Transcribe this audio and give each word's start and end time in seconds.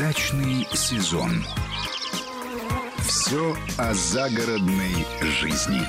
Дачный 0.00 0.66
сезон. 0.72 1.44
Все 3.06 3.54
о 3.76 3.92
загородной 3.92 5.04
жизни. 5.20 5.82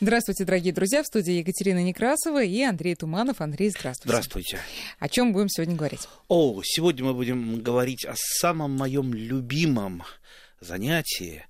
Здравствуйте, 0.00 0.44
дорогие 0.44 0.72
друзья. 0.72 1.04
В 1.04 1.06
студии 1.06 1.34
Екатерина 1.34 1.80
Некрасова 1.80 2.42
и 2.42 2.60
Андрей 2.62 2.96
Туманов. 2.96 3.40
Андрей, 3.40 3.70
здравствуйте. 3.70 4.08
Здравствуйте. 4.08 4.58
О 4.98 5.08
чем 5.08 5.32
будем 5.32 5.48
сегодня 5.48 5.76
говорить? 5.76 6.08
О, 6.26 6.60
сегодня 6.64 7.04
мы 7.04 7.14
будем 7.14 7.62
говорить 7.62 8.04
о 8.04 8.14
самом 8.16 8.72
моем 8.72 9.14
любимом 9.14 10.02
занятии, 10.58 11.44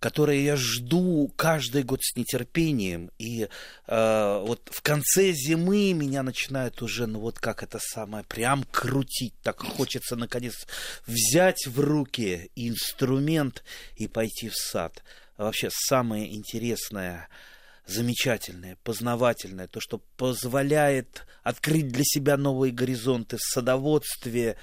которое 0.00 0.40
я 0.40 0.56
жду 0.56 1.30
каждый 1.36 1.82
год 1.82 2.00
с 2.02 2.16
нетерпением. 2.16 3.10
И 3.18 3.48
э, 3.86 4.44
вот 4.46 4.68
в 4.72 4.80
конце 4.80 5.32
зимы 5.32 5.92
меня 5.92 6.22
начинает 6.22 6.82
уже, 6.82 7.06
ну 7.06 7.20
вот 7.20 7.38
как 7.38 7.62
это 7.62 7.78
самое, 7.78 8.24
прям 8.24 8.64
крутить. 8.64 9.34
Так 9.42 9.60
хочется, 9.60 10.16
наконец, 10.16 10.66
взять 11.06 11.66
в 11.66 11.78
руки 11.78 12.50
инструмент 12.56 13.62
и 13.96 14.08
пойти 14.08 14.48
в 14.48 14.56
сад. 14.56 15.04
Вообще 15.36 15.68
самое 15.70 16.34
интересное 16.34 17.28
замечательное, 17.86 18.78
познавательное, 18.84 19.66
то, 19.66 19.80
что 19.80 19.98
позволяет 20.16 21.26
открыть 21.42 21.88
для 21.88 22.04
себя 22.04 22.36
новые 22.36 22.72
горизонты 22.72 23.36
в 23.36 23.42
садоводстве, 23.42 24.56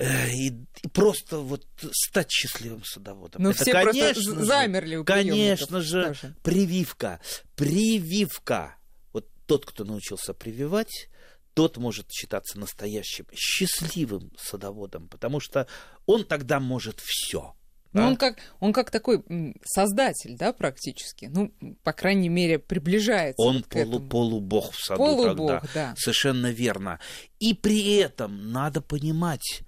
и, 0.00 0.48
и 0.82 0.88
просто 0.88 1.38
вот 1.38 1.66
стать 1.92 2.30
счастливым 2.30 2.82
садоводом. 2.84 3.42
Ну, 3.42 3.50
Это, 3.50 3.62
все 3.62 3.72
конечно 3.72 4.12
просто 4.12 4.44
замерли 4.44 4.96
у 4.96 5.04
Конечно 5.04 5.80
же, 5.80 6.06
тоже. 6.06 6.36
прививка. 6.42 7.20
Прививка. 7.56 8.76
Вот 9.12 9.28
тот, 9.46 9.66
кто 9.66 9.84
научился 9.84 10.32
прививать, 10.32 11.08
тот 11.54 11.76
может 11.76 12.10
считаться 12.10 12.58
настоящим 12.58 13.26
счастливым 13.34 14.32
садоводом, 14.38 15.08
потому 15.08 15.40
что 15.40 15.66
он 16.06 16.24
тогда 16.24 16.58
может 16.60 17.00
все. 17.00 17.54
Ну, 17.92 18.00
да? 18.00 18.08
он 18.08 18.16
как, 18.16 18.38
он 18.60 18.72
как 18.72 18.90
такой 18.90 19.22
создатель, 19.64 20.36
да, 20.38 20.54
практически. 20.54 21.26
Ну, 21.26 21.52
по 21.82 21.92
крайней 21.92 22.30
мере, 22.30 22.58
приближается. 22.58 23.42
Он 23.42 23.56
вот 23.56 23.66
полу, 23.66 23.82
этому. 23.84 24.08
полубог 24.08 24.72
в 24.72 24.82
саду 24.82 24.98
полубог, 24.98 25.60
тогда. 25.60 25.62
Да. 25.74 25.94
Совершенно 25.98 26.50
верно. 26.50 27.00
И 27.38 27.52
при 27.52 27.96
этом 27.96 28.50
надо 28.50 28.80
понимать, 28.80 29.60
э, 29.60 29.64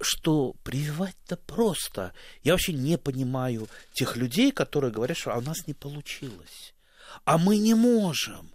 что 0.00 0.54
прививать-то 0.62 1.36
просто. 1.36 2.12
Я 2.42 2.52
вообще 2.52 2.72
не 2.72 2.96
понимаю 2.96 3.68
тех 3.92 4.16
людей, 4.16 4.50
которые 4.52 4.92
говорят, 4.92 5.16
что 5.16 5.32
а 5.32 5.38
у 5.38 5.42
нас 5.42 5.66
не 5.66 5.74
получилось. 5.74 6.74
А 7.24 7.38
мы 7.38 7.58
не 7.58 7.74
можем. 7.74 8.50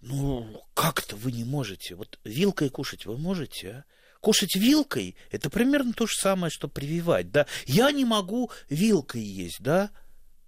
Ну, 0.00 0.62
как-то 0.74 1.16
вы 1.16 1.32
не 1.32 1.44
можете. 1.44 1.94
Вот 1.94 2.18
вилкой 2.24 2.68
кушать 2.68 3.06
вы 3.06 3.16
можете, 3.18 3.68
а? 3.68 3.84
Кушать 4.20 4.56
вилкой– 4.56 5.14
это 5.30 5.50
примерно 5.50 5.92
то 5.92 6.06
же 6.06 6.14
самое, 6.14 6.50
что 6.50 6.68
прививать, 6.68 7.30
да. 7.30 7.46
Я 7.66 7.92
не 7.92 8.04
могу 8.04 8.50
вилкой 8.68 9.22
есть, 9.22 9.60
да. 9.60 9.90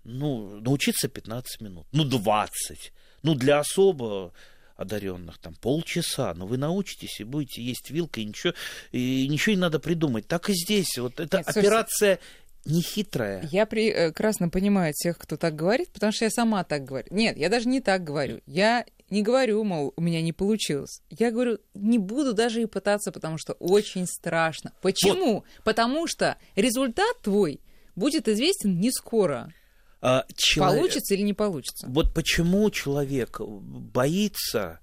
Ну, 0.04 0.60
научиться 0.60 1.08
15 1.08 1.60
минут, 1.60 1.86
ну, 1.92 2.04
20. 2.04 2.92
Ну, 3.22 3.34
для 3.34 3.60
особо 3.60 4.32
одаренных 4.78 5.38
там 5.38 5.54
полчаса, 5.54 6.32
но 6.34 6.46
вы 6.46 6.56
научитесь 6.56 7.20
и 7.20 7.24
будете 7.24 7.60
есть 7.60 7.90
вилкой, 7.90 8.22
и 8.22 8.26
ничего, 8.26 8.54
и 8.92 9.28
ничего 9.28 9.54
не 9.54 9.60
надо 9.60 9.80
придумать. 9.80 10.26
Так 10.26 10.48
и 10.48 10.54
здесь. 10.54 10.96
Вот 10.96 11.20
эта 11.20 11.38
Нет, 11.38 11.48
операция 11.48 12.20
не 12.64 12.80
хитрая. 12.80 13.46
Я 13.50 13.66
прекрасно 13.66 14.48
понимаю 14.48 14.94
тех, 14.94 15.18
кто 15.18 15.36
так 15.36 15.56
говорит, 15.56 15.90
потому 15.92 16.12
что 16.12 16.24
я 16.24 16.30
сама 16.30 16.64
так 16.64 16.84
говорю. 16.84 17.08
Нет, 17.10 17.36
я 17.36 17.48
даже 17.48 17.68
не 17.68 17.80
так 17.80 18.04
говорю. 18.04 18.40
Я 18.46 18.86
не 19.10 19.22
говорю, 19.22 19.64
мол, 19.64 19.92
у 19.96 20.00
меня 20.00 20.22
не 20.22 20.32
получилось. 20.32 21.02
Я 21.10 21.30
говорю, 21.30 21.58
не 21.74 21.98
буду 21.98 22.32
даже 22.32 22.62
и 22.62 22.66
пытаться, 22.66 23.10
потому 23.10 23.38
что 23.38 23.54
очень 23.54 24.06
страшно. 24.06 24.72
Почему? 24.80 25.34
Вот. 25.34 25.44
Потому 25.64 26.06
что 26.06 26.36
результат 26.54 27.20
твой 27.22 27.60
будет 27.96 28.28
известен 28.28 28.78
не 28.78 28.92
скоро. 28.92 29.52
А, 30.00 30.24
человек... 30.36 30.80
Получится 30.80 31.14
или 31.14 31.22
не 31.22 31.34
получится. 31.34 31.86
Вот 31.88 32.14
почему 32.14 32.70
человек 32.70 33.40
боится, 33.40 34.80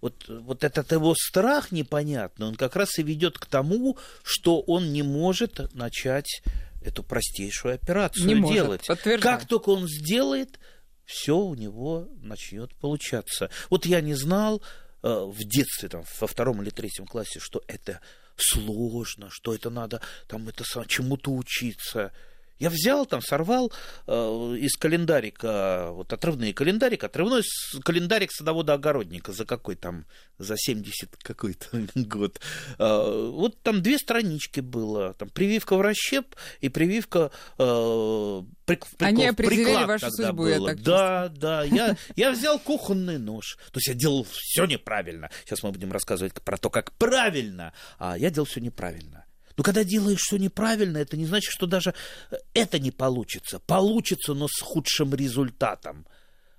вот, 0.00 0.28
вот 0.28 0.64
этот 0.64 0.92
его 0.92 1.14
страх 1.14 1.72
непонятный, 1.72 2.46
он 2.46 2.56
как 2.56 2.76
раз 2.76 2.98
и 2.98 3.02
ведет 3.02 3.38
к 3.38 3.46
тому, 3.46 3.96
что 4.22 4.60
он 4.60 4.92
не 4.92 5.02
может 5.02 5.72
начать 5.74 6.42
эту 6.84 7.02
простейшую 7.02 7.74
операцию 7.74 8.26
не 8.26 8.52
делать. 8.52 8.86
Может, 8.88 9.22
как 9.22 9.46
только 9.46 9.70
он 9.70 9.88
сделает, 9.88 10.58
все 11.06 11.36
у 11.36 11.54
него 11.54 12.08
начнет 12.20 12.74
получаться. 12.74 13.50
Вот 13.70 13.86
я 13.86 14.02
не 14.02 14.14
знал 14.14 14.62
э, 15.02 15.08
в 15.08 15.38
детстве, 15.44 15.88
там, 15.88 16.04
во 16.20 16.26
втором 16.26 16.62
или 16.62 16.70
третьем 16.70 17.06
классе, 17.06 17.40
что 17.40 17.62
это 17.66 18.00
сложно, 18.36 19.28
что 19.30 19.54
это 19.54 19.70
надо 19.70 20.02
там 20.26 20.48
это 20.48 20.64
чему-то 20.86 21.32
учиться. 21.32 22.12
Я 22.58 22.70
взял 22.70 23.04
там, 23.04 23.20
сорвал 23.20 23.72
э, 24.06 24.12
из 24.60 24.76
календарика, 24.76 25.88
вот 25.90 26.12
отрывные 26.12 26.54
календарик, 26.54 27.02
отрывной 27.02 27.42
календарик 27.82 28.30
садовода-огородника 28.32 29.32
за 29.32 29.44
какой 29.44 29.74
там, 29.74 30.06
за 30.38 30.56
70 30.56 31.16
какой-то 31.16 31.66
год. 31.94 32.40
Э, 32.78 33.30
вот 33.32 33.60
там 33.62 33.82
две 33.82 33.98
странички 33.98 34.60
было, 34.60 35.14
там 35.14 35.30
прививка 35.30 35.76
в 35.76 35.80
расщеп 35.80 36.36
и 36.60 36.68
прививка 36.68 37.32
э, 37.58 38.42
прик, 38.66 38.86
Они 39.00 39.26
определили 39.26 39.84
вашу 39.84 40.10
судьбу, 40.10 40.44
было. 40.44 40.48
я 40.48 40.60
так 40.60 40.82
Да, 40.82 41.28
да, 41.28 41.64
я, 41.64 41.96
я 42.14 42.30
взял 42.30 42.60
кухонный 42.60 43.18
нож, 43.18 43.58
то 43.72 43.78
есть 43.78 43.88
я 43.88 43.94
делал 43.94 44.24
все 44.30 44.64
неправильно. 44.66 45.28
Сейчас 45.44 45.64
мы 45.64 45.72
будем 45.72 45.90
рассказывать 45.90 46.34
про 46.34 46.56
то, 46.56 46.70
как 46.70 46.92
правильно, 46.92 47.72
а 47.98 48.16
я 48.16 48.30
делал 48.30 48.46
все 48.46 48.60
неправильно. 48.60 49.23
Но 49.56 49.62
когда 49.62 49.84
делаешь 49.84 50.20
все 50.20 50.36
неправильно, 50.36 50.98
это 50.98 51.16
не 51.16 51.26
значит, 51.26 51.52
что 51.52 51.66
даже 51.66 51.94
э, 52.30 52.36
это 52.54 52.78
не 52.78 52.90
получится. 52.90 53.60
Получится, 53.60 54.34
но 54.34 54.48
с 54.48 54.60
худшим 54.60 55.14
результатом. 55.14 56.06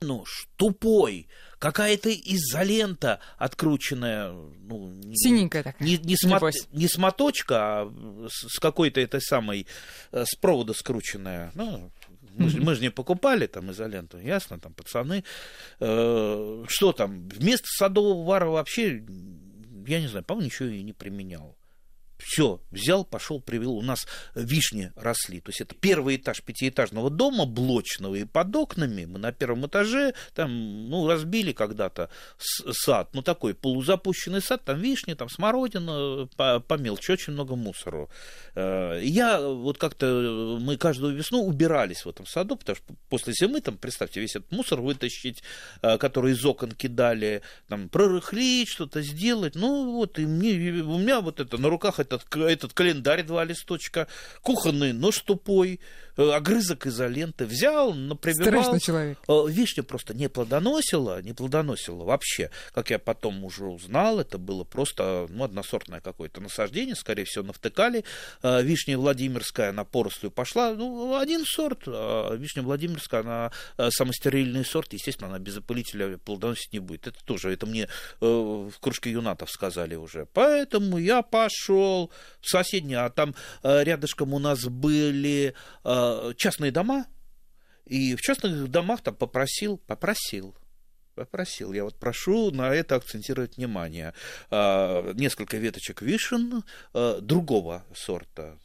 Нож 0.01 0.47
тупой, 0.57 1.27
какая-то 1.57 2.13
изолента 2.13 3.21
открученная, 3.37 4.31
ну, 4.31 4.93
синенькая 5.13 5.63
такая. 5.63 5.87
Не, 5.87 5.97
не, 5.97 6.15
смот, 6.17 6.53
не 6.71 6.87
смоточка, 6.87 7.55
а 7.57 8.27
с, 8.29 8.59
какой-то 8.59 8.99
этой 8.99 9.21
самой, 9.21 9.65
э, 10.11 10.25
с 10.25 10.35
провода 10.35 10.73
скрученная. 10.73 11.51
Ну, 11.55 11.91
мы, 12.37 12.49
же, 12.49 12.61
мы 12.61 12.75
же 12.75 12.81
не 12.81 12.91
покупали 12.91 13.47
там 13.47 13.71
изоленту, 13.71 14.19
ясно, 14.19 14.59
там 14.59 14.73
пацаны. 14.73 15.23
Э, 15.79 16.65
что 16.67 16.91
там, 16.91 17.27
вместо 17.29 17.67
садового 17.67 18.23
вара 18.25 18.47
вообще, 18.47 19.03
я 19.87 20.01
не 20.01 20.07
знаю, 20.07 20.25
по-моему, 20.25 20.45
ничего 20.45 20.69
и 20.69 20.83
не 20.83 20.93
применял. 20.93 21.55
Все, 22.25 22.59
взял, 22.71 23.05
пошел, 23.05 23.39
привел. 23.39 23.73
У 23.73 23.83
нас 23.83 24.07
вишни 24.33 24.91
росли. 24.95 25.41
То 25.41 25.49
есть 25.49 25.61
это 25.61 25.75
первый 25.75 26.15
этаж 26.15 26.41
пятиэтажного 26.41 27.11
дома, 27.11 27.45
блочного, 27.45 28.15
и 28.15 28.25
под 28.25 28.55
окнами 28.55 29.05
мы 29.05 29.19
на 29.19 29.31
первом 29.31 29.67
этаже 29.67 30.15
там, 30.33 30.89
ну, 30.89 31.07
разбили 31.07 31.51
когда-то 31.51 32.09
сад, 32.39 33.09
ну, 33.13 33.21
такой 33.21 33.53
полузапущенный 33.53 34.41
сад, 34.41 34.65
там 34.65 34.79
вишни, 34.79 35.13
там 35.13 35.29
смородина, 35.29 36.27
по, 36.35 36.59
по 36.61 36.73
очень 36.73 37.33
много 37.33 37.55
мусора. 37.55 38.07
Э, 38.55 38.99
я 39.03 39.39
вот 39.39 39.77
как-то, 39.77 40.57
мы 40.59 40.77
каждую 40.77 41.15
весну 41.15 41.45
убирались 41.45 42.05
в 42.05 42.09
этом 42.09 42.25
саду, 42.25 42.55
потому 42.55 42.75
что 42.75 42.85
после 43.07 43.33
зимы, 43.33 43.61
там, 43.61 43.77
представьте, 43.77 44.19
весь 44.19 44.35
этот 44.35 44.51
мусор 44.51 44.81
вытащить, 44.81 45.43
э, 45.83 45.99
который 45.99 46.31
из 46.31 46.43
окон 46.43 46.71
кидали, 46.71 47.43
там, 47.67 47.87
прорыхлить, 47.87 48.69
что-то 48.69 49.03
сделать. 49.03 49.53
Ну, 49.53 49.91
вот, 49.91 50.17
и 50.17 50.25
мне, 50.25 50.81
у 50.81 50.97
меня 50.97 51.21
вот 51.21 51.39
это 51.39 51.59
на 51.59 51.69
руках 51.69 51.99
этот, 52.15 52.35
этот 52.35 52.73
календарь 52.73 53.23
два 53.23 53.43
листочка, 53.43 54.07
кухонный 54.41 54.93
нож 54.93 55.19
тупой, 55.19 55.79
Э, 56.17 56.31
огрызок 56.31 56.87
изоленты, 56.87 57.45
взял, 57.45 57.93
например, 57.93 58.45
человек. 58.79 59.17
Э, 59.27 59.43
вишня 59.47 59.83
просто 59.83 60.13
не 60.13 60.29
плодоносила, 60.29 61.21
не 61.21 61.33
плодоносила 61.33 62.03
вообще. 62.05 62.51
Как 62.73 62.89
я 62.89 62.99
потом 62.99 63.43
уже 63.43 63.65
узнал, 63.65 64.19
это 64.19 64.37
было 64.37 64.63
просто 64.63 65.27
ну, 65.29 65.43
односортное 65.43 65.99
какое-то 65.99 66.39
насаждение, 66.39 66.95
скорее 66.95 67.25
всего, 67.25 67.43
навтыкали. 67.43 68.05
Э, 68.43 68.61
вишня 68.63 68.97
Владимирская 68.97 69.73
на 69.73 69.83
порослью 69.83 70.31
пошла, 70.31 70.73
ну, 70.73 71.17
один 71.17 71.43
сорт. 71.45 71.83
А 71.87 72.33
вишня 72.35 72.63
Владимирская, 72.63 73.21
она 73.21 73.51
самостерильный 73.89 74.63
сорт, 74.63 74.93
естественно, 74.93 75.29
она 75.29 75.39
без 75.39 75.57
опылителя 75.57 76.17
плодоносить 76.17 76.71
не 76.71 76.79
будет. 76.79 77.07
Это 77.07 77.23
тоже, 77.25 77.51
это 77.51 77.65
мне 77.65 77.89
в 78.19 78.73
кружке 78.79 79.11
юнатов 79.11 79.51
сказали 79.51 79.95
уже. 79.95 80.27
Поэтому 80.33 80.97
я 80.97 81.21
пошел 81.21 82.04
в 82.41 82.49
соседнее, 82.49 82.99
а 82.99 83.09
там 83.09 83.35
рядышком 83.63 84.33
у 84.33 84.39
нас 84.39 84.65
были 84.65 85.53
частные 86.35 86.71
дома, 86.71 87.05
и 87.85 88.15
в 88.15 88.21
частных 88.21 88.67
домах 88.69 89.01
там 89.01 89.15
попросил, 89.15 89.77
попросил, 89.77 90.55
попросил, 91.13 91.73
я 91.73 91.83
вот 91.83 91.97
прошу 91.97 92.51
на 92.51 92.73
это 92.73 92.95
акцентировать 92.95 93.57
внимание, 93.57 94.13
а, 94.49 95.13
несколько 95.13 95.57
веточек 95.57 96.01
вишен 96.01 96.63
другого 96.93 97.85
сорта, 97.95 98.57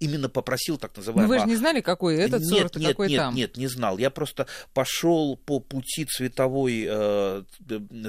именно 0.00 0.28
попросил 0.28 0.78
так 0.78 0.96
называемого... 0.96 1.32
Ну 1.32 1.38
вы 1.38 1.44
же 1.44 1.46
не 1.46 1.56
знали, 1.56 1.80
какой 1.80 2.16
этот 2.16 2.42
нет, 2.42 2.50
сорт, 2.50 2.76
нет, 2.76 2.88
какой 2.90 3.08
нет, 3.08 3.18
там? 3.18 3.34
Нет, 3.34 3.56
не 3.56 3.66
знал. 3.66 3.98
Я 3.98 4.10
просто 4.10 4.46
пошел 4.74 5.36
по 5.36 5.60
пути 5.60 6.04
цветовой, 6.04 6.86
э, 6.88 7.42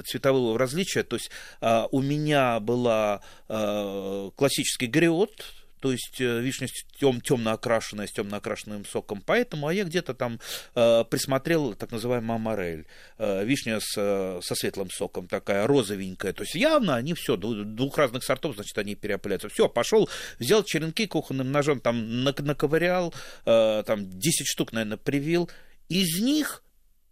цветового 0.06 0.58
различия. 0.58 1.02
То 1.02 1.16
есть 1.16 1.30
э, 1.60 1.84
у 1.90 2.02
меня 2.02 2.60
была 2.60 3.20
э, 3.48 4.30
классический 4.36 4.86
гриот, 4.86 5.44
то 5.80 5.92
есть 5.92 6.20
э, 6.20 6.40
вишня 6.40 6.68
тем, 6.98 7.20
темно 7.20 7.52
окрашенная, 7.52 8.06
с 8.06 8.12
темно 8.12 8.36
окрашенным 8.36 8.84
соком, 8.84 9.22
поэтому, 9.24 9.68
а 9.68 9.74
я 9.74 9.84
где-то 9.84 10.14
там 10.14 10.40
э, 10.74 11.04
присмотрел 11.04 11.74
так 11.74 11.92
называемую 11.92 12.36
аморель, 12.36 12.86
э, 13.18 13.44
вишня 13.44 13.78
с, 13.80 13.94
э, 13.96 14.40
со 14.42 14.54
светлым 14.54 14.90
соком, 14.90 15.26
такая 15.26 15.66
розовенькая, 15.66 16.32
то 16.32 16.42
есть 16.42 16.54
явно 16.54 16.96
они 16.96 17.14
все, 17.14 17.36
двух 17.36 17.98
разных 17.98 18.24
сортов, 18.24 18.54
значит, 18.54 18.76
они 18.78 18.94
переопыляются. 18.94 19.48
Все, 19.48 19.68
пошел, 19.68 20.08
взял 20.38 20.62
черенки 20.62 21.06
кухонным 21.06 21.52
ножом, 21.52 21.80
там 21.80 22.24
наковырял, 22.24 23.14
э, 23.44 23.82
там 23.86 24.08
10 24.08 24.46
штук, 24.46 24.72
наверное, 24.72 24.98
привил, 24.98 25.50
из 25.88 26.20
них 26.20 26.62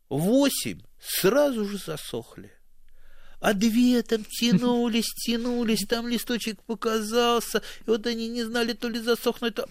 8 0.09 0.81
сразу 1.01 1.65
же 1.67 1.79
засохли 1.79 2.56
а 3.41 3.53
две 3.53 4.03
там 4.03 4.25
тянулись, 4.25 5.13
тянулись, 5.25 5.87
там 5.87 6.09
листочек 6.09 6.63
показался, 6.63 7.63
и 7.87 7.91
вот 7.91 8.07
они 8.07 8.29
не 8.29 8.45
знали, 8.45 8.73
то 8.73 8.89
ли 8.89 9.01
засохнуть, 9.01 9.55
то... 9.55 9.69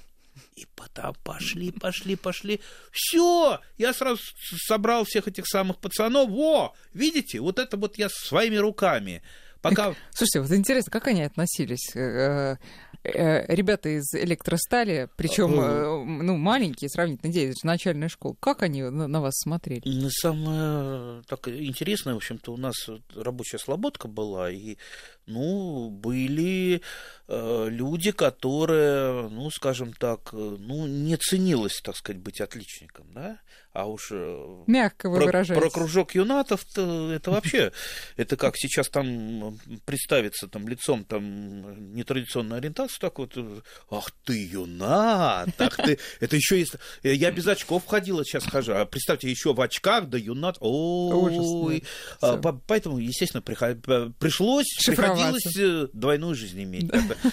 И 0.55 0.65
потом 0.75 1.15
пошли, 1.23 1.71
пошли, 1.71 2.15
пошли. 2.15 2.61
Все, 2.91 3.59
я 3.77 3.93
сразу 3.93 4.21
собрал 4.67 5.03
всех 5.05 5.27
этих 5.27 5.47
самых 5.47 5.79
пацанов. 5.79 6.29
Во, 6.29 6.73
видите, 6.93 7.39
вот 7.39 7.59
это 7.59 7.77
вот 7.77 7.97
я 7.97 8.09
своими 8.09 8.55
руками. 8.57 9.21
Пока... 9.69 9.95
Слушайте, 10.11 10.41
вот 10.41 10.51
интересно, 10.51 10.91
как 10.91 11.07
они 11.07 11.23
относились? 11.23 11.95
Э, 11.95 12.57
э, 13.03 13.55
ребята 13.55 13.89
из 13.89 14.13
электростали, 14.13 15.09
причем 15.15 15.59
э, 15.59 16.05
ну, 16.23 16.37
маленькие, 16.37 16.89
сравнительно 16.89 17.33
дети, 17.33 17.65
начальная 17.65 18.07
школа, 18.07 18.35
как 18.39 18.61
они 18.61 18.83
на 18.83 19.21
вас 19.21 19.33
смотрели? 19.39 19.81
Ну, 19.85 20.09
самое 20.11 21.23
так, 21.23 21.47
интересное, 21.47 22.13
в 22.13 22.17
общем-то, 22.17 22.53
у 22.53 22.57
нас 22.57 22.75
рабочая 23.15 23.57
слободка 23.57 24.07
была, 24.07 24.51
и, 24.51 24.77
ну, 25.25 25.89
были 25.89 26.81
э, 27.27 27.67
люди, 27.69 28.11
которые, 28.11 29.29
ну, 29.29 29.49
скажем 29.49 29.93
так, 29.93 30.31
ну, 30.31 30.85
не 30.85 31.17
ценилось, 31.17 31.81
так 31.83 31.95
сказать, 31.95 32.21
быть 32.21 32.39
отличником, 32.39 33.07
да, 33.13 33.39
а 33.75 33.85
уж... 33.87 34.11
Мягко 34.67 35.09
вы 35.09 35.17
про, 35.17 35.25
выражаетесь. 35.25 35.61
Про 35.61 35.69
кружок 35.69 36.15
юнатов 36.15 36.65
это 36.77 37.31
вообще, 37.31 37.73
это 38.15 38.37
как 38.37 38.55
сейчас 38.55 38.87
там 38.87 39.59
представиться 39.85 40.47
там 40.47 40.67
лицом 40.69 41.03
там 41.03 41.93
нетрадиционной 41.93 42.57
ориентации, 42.57 42.99
так 42.99 43.19
вот, 43.19 43.37
ах 43.91 44.11
ты 44.23 44.47
юнат, 44.47 45.49
ах 45.59 45.75
ты, 45.75 45.99
это 46.21 46.35
еще 46.37 46.57
есть, 46.59 46.75
я 47.03 47.31
без 47.31 47.47
очков 47.47 47.85
ходила, 47.85 48.23
сейчас 48.23 48.45
хожу, 48.45 48.73
а 48.73 48.85
представьте, 48.85 49.29
еще 49.29 49.53
в 49.53 49.59
очках, 49.59 50.07
да 50.07 50.17
юнат, 50.17 50.55
ой, 50.61 51.83
а, 52.21 52.37
поэтому, 52.37 52.97
естественно, 52.97 53.41
пришлось, 53.41 54.67
приходилось 54.85 55.89
двойную 55.91 56.35
жизнь 56.35 56.63
иметь. 56.63 56.89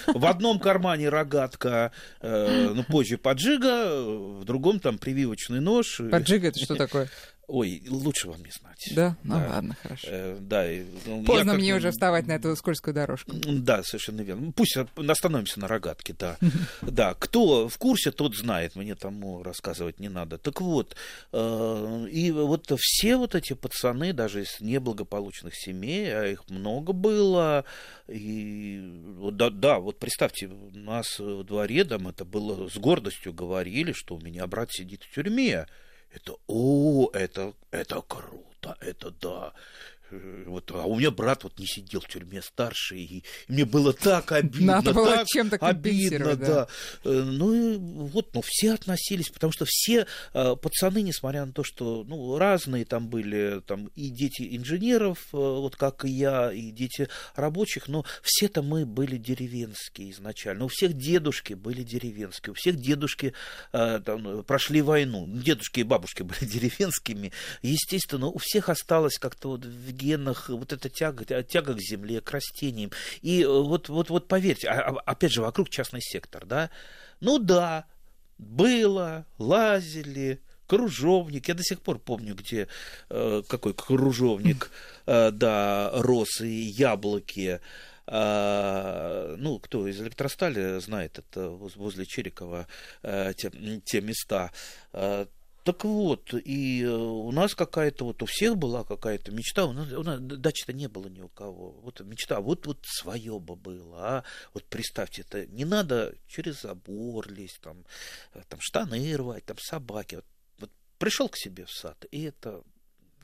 В 0.07 0.25
одном 0.25 0.59
кармане 0.59 1.07
рогатка, 1.07 1.93
ну, 2.21 2.83
позже 2.83 3.17
поджига, 3.17 4.03
в 4.03 4.43
другом 4.43 4.81
там 4.81 4.97
прививочный 4.97 5.61
нож. 5.61 6.01
Поджига 6.11 6.32
это 6.41 6.59
что 6.59 6.75
такое? 6.75 7.09
Ой, 7.47 7.83
лучше 7.89 8.29
вам 8.29 8.41
не 8.41 8.51
знать. 8.51 8.89
Да? 8.95 9.17
Ну 9.23 9.35
да. 9.35 9.47
ладно, 9.49 9.75
хорошо. 9.81 10.07
Э, 10.09 10.37
да, 10.39 10.65
ну, 11.05 11.25
Поздно 11.25 11.55
мне 11.55 11.75
уже 11.75 11.91
вставать 11.91 12.25
на 12.25 12.33
эту 12.33 12.55
скользкую 12.55 12.93
дорожку. 12.93 13.31
Да, 13.33 13.83
совершенно 13.83 14.21
верно. 14.21 14.53
Пусть 14.53 14.77
остановимся 14.95 15.59
на 15.59 15.67
рогатке, 15.67 16.15
да. 16.17 16.37
Да, 16.81 17.15
кто 17.15 17.67
в 17.67 17.77
курсе, 17.77 18.11
тот 18.11 18.35
знает, 18.35 18.75
мне 18.75 18.95
тому 18.95 19.43
рассказывать 19.43 19.99
не 19.99 20.07
надо. 20.07 20.37
Так 20.37 20.61
вот, 20.61 20.95
э, 21.33 22.07
и 22.09 22.31
вот 22.31 22.71
все 22.79 23.17
вот 23.17 23.35
эти 23.35 23.53
пацаны, 23.53 24.13
даже 24.13 24.43
из 24.43 24.61
неблагополучных 24.61 25.53
семей, 25.53 26.15
а 26.15 26.25
их 26.25 26.49
много 26.49 26.93
было, 26.93 27.65
и 28.07 28.81
да, 29.31 29.49
да, 29.49 29.79
вот 29.79 29.99
представьте, 29.99 30.47
у 30.47 30.71
нас 30.77 31.19
в 31.19 31.43
дворе, 31.43 31.83
там 31.83 32.07
это 32.07 32.23
было 32.23 32.69
с 32.69 32.77
гордостью 32.77 33.33
говорили, 33.33 33.91
что 33.91 34.15
у 34.15 34.21
меня 34.21 34.47
брат 34.47 34.71
сидит 34.71 35.03
в 35.03 35.13
тюрьме, 35.13 35.67
это, 36.13 36.35
о, 36.47 37.09
это, 37.13 37.53
это 37.71 38.01
круто, 38.01 38.77
это 38.79 39.11
да. 39.11 39.53
Э, 40.13 40.43
вот, 40.45 40.71
а 40.71 40.83
у 40.85 40.97
меня 40.97 41.11
брат 41.11 41.43
вот 41.43 41.57
не 41.59 41.65
сидел 41.65 42.01
в 42.01 42.07
тюрьме 42.07 42.41
старший, 42.41 43.01
и, 43.01 43.23
мне 43.47 43.65
было 43.65 43.93
так 43.93 44.31
обидно. 44.31 44.73
Надо 44.73 44.93
было 44.93 45.11
так 45.11 45.27
чем-то 45.27 45.57
обидно, 45.57 46.35
да. 46.35 46.47
да. 46.47 46.67
Э, 47.03 47.09
ну, 47.09 47.53
и 47.53 47.77
вот, 47.77 48.33
ну, 48.33 48.41
все 48.45 48.73
относились, 48.73 49.29
потому 49.29 49.51
что 49.51 49.65
все 49.67 50.05
э, 50.33 50.55
пацаны, 50.55 51.01
несмотря 51.01 51.45
на 51.45 51.53
то, 51.53 51.63
что, 51.63 52.03
ну, 52.07 52.37
разные 52.37 52.85
там 52.85 53.07
были, 53.07 53.61
там, 53.65 53.87
и 53.95 54.09
дети 54.09 54.55
инженеров, 54.55 55.27
вот 55.31 55.75
как 55.75 56.05
и 56.05 56.09
я, 56.09 56.51
и 56.51 56.71
дети 56.71 57.09
рабочих, 57.35 57.87
но 57.87 58.05
все-то 58.21 58.61
мы 58.61 58.85
были 58.85 59.17
деревенские 59.17 60.11
изначально. 60.11 60.65
У 60.65 60.67
всех 60.67 60.93
дедушки 60.93 61.53
были 61.53 61.83
деревенские, 61.83 62.51
у 62.51 62.55
всех 62.55 62.75
дедушки 62.75 63.33
там, 63.71 64.43
прошли 64.43 64.81
войну. 64.81 65.25
Дедушки 65.27 65.79
и 65.79 65.83
бабушки 65.83 66.21
были 66.23 66.45
деревенскими. 66.45 67.31
Естественно, 67.61 68.27
у 68.27 68.37
всех 68.37 68.69
осталось 68.69 69.17
как-то 69.17 69.49
вот 69.49 69.65
в 69.65 69.91
генах 70.03 70.49
вот 70.49 70.73
эта 70.73 70.89
тяга, 70.89 71.43
тяга 71.43 71.73
к 71.73 71.79
земле, 71.79 72.21
к 72.21 72.31
растениям. 72.31 72.91
И 73.21 73.43
э, 73.43 73.47
вот, 73.47 73.89
вот, 73.89 74.09
вот 74.09 74.27
поверьте, 74.27 74.67
а, 74.67 74.89
а, 74.89 74.99
опять 75.05 75.31
же, 75.31 75.41
вокруг 75.41 75.69
частный 75.69 76.01
сектор, 76.01 76.45
да? 76.45 76.69
Ну 77.19 77.39
да, 77.39 77.85
было, 78.37 79.25
лазили, 79.37 80.41
кружовник. 80.67 81.47
Я 81.47 81.53
до 81.53 81.63
сих 81.63 81.81
пор 81.81 81.99
помню, 81.99 82.35
где 82.35 82.67
э, 83.09 83.41
какой 83.47 83.73
кружовник, 83.73 84.71
э, 85.05 85.31
да, 85.31 85.91
рос 85.93 86.41
и 86.41 86.47
яблоки. 86.47 87.59
А, 88.05 89.35
ну, 89.37 89.59
кто 89.59 89.87
из 89.87 90.01
электростали 90.01 90.79
знает, 90.79 91.19
это 91.19 91.49
возле 91.49 92.05
Черекова 92.05 92.67
э, 93.01 93.33
те, 93.37 93.51
те 93.85 94.01
места. 94.01 94.51
Так 95.63 95.85
вот, 95.85 96.33
и 96.33 96.83
э, 96.83 96.89
у 96.89 97.31
нас 97.31 97.55
какая-то, 97.55 98.03
вот 98.03 98.21
у 98.21 98.25
всех 98.25 98.57
была 98.57 98.83
какая-то 98.83 99.31
мечта, 99.31 99.65
у 99.65 99.71
нас, 99.71 99.91
у 99.93 100.03
нас 100.03 100.19
дачи-то 100.19 100.73
не 100.73 100.89
было 100.89 101.07
ни 101.07 101.21
у 101.21 101.29
кого. 101.29 101.71
Вот 101.83 102.01
мечта, 102.01 102.41
вот, 102.41 102.65
вот 102.67 102.79
свое 102.83 103.39
бы 103.39 103.55
было, 103.55 104.17
а 104.17 104.23
вот 104.53 104.65
представьте, 104.65 105.21
это 105.21 105.45
не 105.45 105.63
надо 105.63 106.15
через 106.27 106.61
забор 106.61 107.31
лезть, 107.31 107.61
там, 107.61 107.85
э, 108.33 108.41
там 108.49 108.59
штаны 108.61 109.15
рвать, 109.15 109.45
там 109.45 109.57
собаки. 109.57 110.15
Вот, 110.15 110.25
вот 110.59 110.71
пришел 110.97 111.29
к 111.29 111.37
себе 111.37 111.63
в 111.63 111.71
сад, 111.71 112.05
и 112.11 112.23
это 112.23 112.61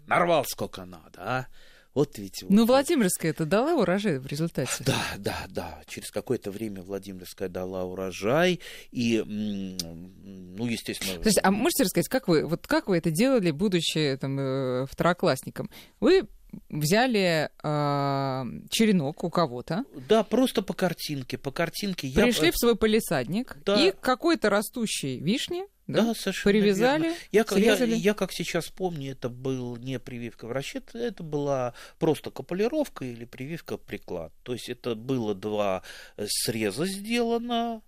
нарвал 0.07 0.45
сколько 0.45 0.85
надо, 0.85 1.19
а 1.19 1.47
вот 1.94 2.18
ведь... 2.18 2.44
Ну, 2.47 2.62
вот, 2.62 2.68
Владимирская 2.68 3.31
это 3.31 3.45
дала 3.45 3.74
урожай 3.74 4.19
в 4.19 4.27
результате. 4.27 4.83
Да, 4.86 5.03
да, 5.18 5.45
да. 5.50 5.81
Через 5.87 6.11
какое-то 6.11 6.52
время 6.52 6.81
Владимирская 6.81 7.49
дала 7.49 7.83
урожай. 7.83 8.59
И, 8.92 9.23
ну, 9.25 10.66
естественно... 10.66 11.19
То 11.21 11.30
есть, 11.30 11.40
а 11.42 11.52
можете 11.52 11.83
рассказать, 11.83 12.07
как 12.07 12.28
вы, 12.28 12.45
вот 12.45 12.68
как 12.68 12.87
вы 12.87 12.97
это 12.97 13.11
делали, 13.11 13.52
будучи 13.52 14.18
там, 14.21 14.40
э, 14.40 14.85
второклассником? 14.85 15.69
Вы 15.99 16.28
взяли 16.69 17.49
э, 17.63 18.45
черенок 18.69 19.23
у 19.23 19.30
кого-то. 19.30 19.85
Да, 20.07 20.23
просто 20.23 20.61
по 20.61 20.73
картинке. 20.73 21.37
По 21.37 21.51
картинке 21.51 22.11
Пришли 22.13 22.47
я... 22.47 22.51
в 22.51 22.57
свой 22.57 22.75
полисадник 22.75 23.57
да. 23.66 23.81
и 23.81 23.92
какой-то 23.92 24.49
растущей 24.49 25.19
вишни 25.19 25.66
да, 25.89 26.04
да 26.04 26.13
совершенно 26.13 26.51
Привязали, 26.51 27.16
верно. 27.31 27.56
Я, 27.57 27.75
я, 27.75 27.95
я, 27.95 28.13
как 28.13 28.31
сейчас 28.31 28.68
помню, 28.68 29.13
это 29.13 29.28
был 29.28 29.75
не 29.78 29.97
прививка 29.97 30.45
в 30.45 30.51
расчет, 30.51 30.94
это 30.94 31.23
была 31.23 31.73
просто 31.97 32.30
капулировка 32.30 33.06
или 33.06 33.25
прививка 33.25 33.78
приклад. 33.78 34.31
То 34.44 34.54
есть 34.54 34.69
это 34.69 34.94
было 34.94 35.33
два 35.33 35.81
э, 36.16 36.28
среза 36.28 36.85
сделано, 36.85 37.81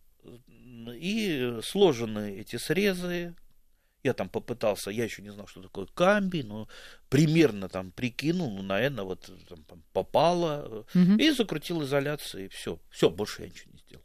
и 0.87 1.59
сложены 1.63 2.39
эти 2.39 2.55
срезы. 2.55 3.35
Я 4.03 4.13
там 4.13 4.29
попытался, 4.29 4.89
я 4.89 5.03
еще 5.03 5.21
не 5.21 5.31
знал, 5.31 5.47
что 5.47 5.61
такое 5.61 5.85
камби, 5.85 6.41
но 6.41 6.67
примерно 7.09 7.69
там 7.69 7.91
прикинул, 7.91 8.51
ну, 8.51 8.63
наверное, 8.63 9.03
вот 9.03 9.29
там, 9.47 9.83
попало, 9.93 10.85
угу. 10.93 11.15
и 11.17 11.29
закрутил 11.31 11.83
изоляцию, 11.83 12.45
и 12.45 12.47
все. 12.47 12.79
Все, 12.89 13.09
больше 13.09 13.43
я 13.43 13.49
ничего 13.49 13.71
не 13.73 13.79
сделал. 13.79 14.03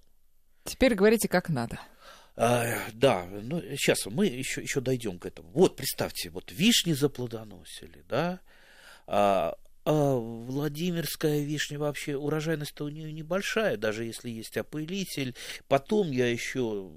Теперь 0.64 0.94
говорите, 0.94 1.28
как 1.28 1.48
надо. 1.48 1.80
А, 2.36 2.66
да, 2.92 3.24
ну, 3.24 3.62
сейчас 3.76 4.04
мы 4.06 4.26
еще, 4.26 4.60
еще 4.60 4.80
дойдем 4.80 5.18
к 5.18 5.24
этому. 5.24 5.50
Вот, 5.52 5.76
представьте, 5.76 6.28
вот 6.28 6.52
вишни 6.52 6.92
заплодоносили, 6.92 8.04
да, 8.08 8.40
а, 9.06 9.56
а 9.86 10.16
Владимирская 10.16 11.42
вишня 11.42 11.78
вообще 11.78 12.16
урожайность-то 12.16 12.84
у 12.84 12.88
нее 12.88 13.12
небольшая, 13.12 13.76
даже 13.76 14.04
если 14.04 14.28
есть 14.28 14.56
опылитель. 14.56 15.36
Потом 15.68 16.10
я 16.10 16.28
еще 16.28 16.90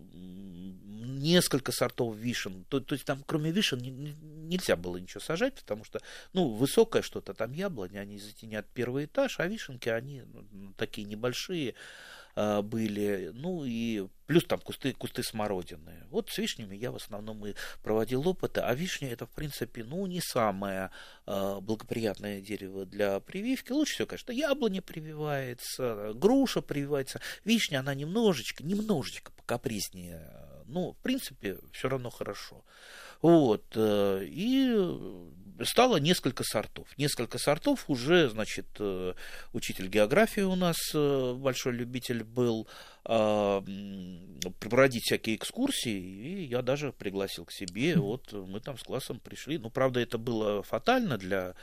несколько 1.19 1.72
сортов 1.72 2.15
вишен. 2.15 2.65
То, 2.67 2.79
то 2.79 2.93
есть 2.93 3.05
там 3.05 3.24
кроме 3.27 3.51
вишен 3.51 3.77
не, 3.77 3.91
нельзя 3.91 4.75
было 4.75 4.98
ничего 4.98 5.19
сажать, 5.19 5.53
потому 5.53 5.84
что, 5.84 6.01
ну, 6.34 6.50
высокое 6.50 7.03
что-то 7.03 7.36
там 7.36 7.51
яблони, 7.51 7.98
они 7.98 8.17
затенят 8.17 8.65
первый 8.74 9.05
этаж, 9.05 9.39
а 9.39 9.46
вишенки, 9.46 9.89
они 9.89 10.24
ну, 10.51 10.74
такие 10.75 11.05
небольшие. 11.05 11.75
Э, 12.39 12.62
были, 12.62 13.31
ну 13.34 13.63
и 13.65 14.08
плюс 14.25 14.46
там 14.46 14.60
кусты, 14.60 14.93
кусты 14.93 15.24
смородины. 15.24 16.05
Вот 16.10 16.29
с 16.29 16.38
вишнями 16.38 16.75
я 16.75 16.91
в 16.91 16.96
основном 16.96 17.46
и 17.46 17.53
проводил 17.84 18.27
опыты, 18.27 18.62
а 18.62 18.74
вишня 18.74 19.12
это, 19.12 19.25
в 19.25 19.31
принципе, 19.31 19.84
ну, 19.84 20.05
не 20.05 20.22
самое 20.22 20.91
э, 21.25 21.60
благоприятное 21.62 22.39
дерево 22.39 22.86
для 22.86 23.19
прививки. 23.19 23.72
Лучше 23.72 23.93
всего, 23.96 24.08
конечно, 24.08 24.31
яблоня 24.31 24.81
прививается, 24.81 26.13
груша 26.15 26.62
прививается. 26.62 27.19
Вишня, 27.43 27.79
она 27.79 27.93
немножечко, 27.93 28.63
немножечко 28.63 29.31
покапризнее, 29.31 30.31
но, 30.65 30.93
в 30.93 30.98
принципе, 30.98 31.58
все 31.74 31.89
равно 31.89 32.10
хорошо. 32.10 32.63
Вот, 33.22 33.65
э, 33.75 34.24
и 34.24 34.74
стало 35.65 35.97
несколько 35.97 36.43
сортов. 36.43 36.87
Несколько 36.97 37.37
сортов 37.37 37.85
уже, 37.89 38.29
значит, 38.29 38.67
э, 38.79 39.13
учитель 39.53 39.87
географии 39.87 40.41
у 40.41 40.55
нас 40.55 40.77
э, 40.93 41.33
большой 41.37 41.73
любитель 41.73 42.23
был 42.23 42.67
а, 43.05 43.63
проводить 44.59 45.03
всякие 45.03 45.35
экскурсии, 45.35 45.99
и 45.99 46.43
я 46.43 46.61
даже 46.61 46.91
пригласил 46.91 47.45
к 47.45 47.51
себе. 47.51 47.95
Вот 47.97 48.31
мы 48.33 48.59
там 48.59 48.77
с 48.77 48.83
классом 48.83 49.19
пришли. 49.19 49.57
Ну, 49.57 49.69
правда, 49.69 49.99
это 49.99 50.17
было 50.17 50.61
фатально 50.61 51.17
для 51.17 51.55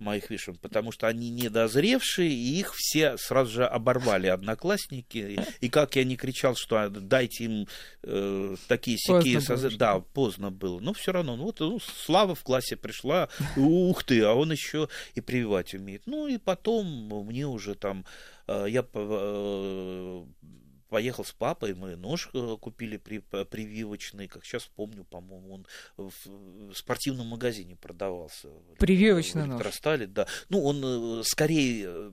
моих 0.00 0.30
вишен, 0.30 0.56
потому 0.56 0.92
что 0.92 1.06
они 1.06 1.30
недозревшие, 1.30 2.30
и 2.30 2.60
их 2.60 2.74
все 2.74 3.16
сразу 3.16 3.52
же 3.52 3.66
оборвали 3.66 4.26
одноклассники. 4.28 5.44
И 5.60 5.68
как 5.68 5.96
я 5.96 6.04
не 6.04 6.16
кричал, 6.16 6.54
что 6.56 6.76
а, 6.76 6.88
дайте 6.88 7.44
им 7.44 7.68
э, 8.02 8.56
такие 8.66 8.98
сякие 8.98 9.40
соз... 9.40 9.62
Да, 9.76 10.00
поздно 10.00 10.50
было. 10.50 10.80
Но 10.80 10.92
все 10.92 11.12
равно, 11.12 11.36
ну 11.36 11.44
вот 11.44 11.60
ну, 11.60 11.78
слава 11.80 12.34
в 12.34 12.42
классе 12.42 12.76
пришла, 12.76 13.28
ух 13.56 14.04
ты, 14.04 14.22
а 14.22 14.32
он 14.32 14.52
еще 14.52 14.88
и 15.14 15.20
прививать 15.20 15.74
умеет. 15.74 16.02
Ну 16.06 16.26
и 16.26 16.38
потом 16.38 16.86
мне 17.26 17.46
уже 17.46 17.74
там 17.74 18.04
э, 18.46 18.66
я 18.68 18.84
э, 18.92 20.24
поехал 20.88 21.24
с 21.24 21.32
папой, 21.32 21.74
мы 21.74 21.96
нож 21.96 22.30
э, 22.32 22.56
купили 22.60 22.96
при, 22.96 23.18
прививочный, 23.18 24.28
как 24.28 24.44
сейчас 24.44 24.64
помню, 24.64 25.04
по-моему, 25.04 25.54
он 25.54 25.66
в 25.96 26.74
спортивном 26.74 27.28
магазине 27.28 27.76
продавался. 27.76 28.48
Прививочный 28.78 29.46
нож. 29.46 29.62
да. 30.08 30.26
Ну, 30.48 30.64
он 30.64 31.20
э, 31.20 31.22
скорее 31.24 31.84
э, 31.86 32.10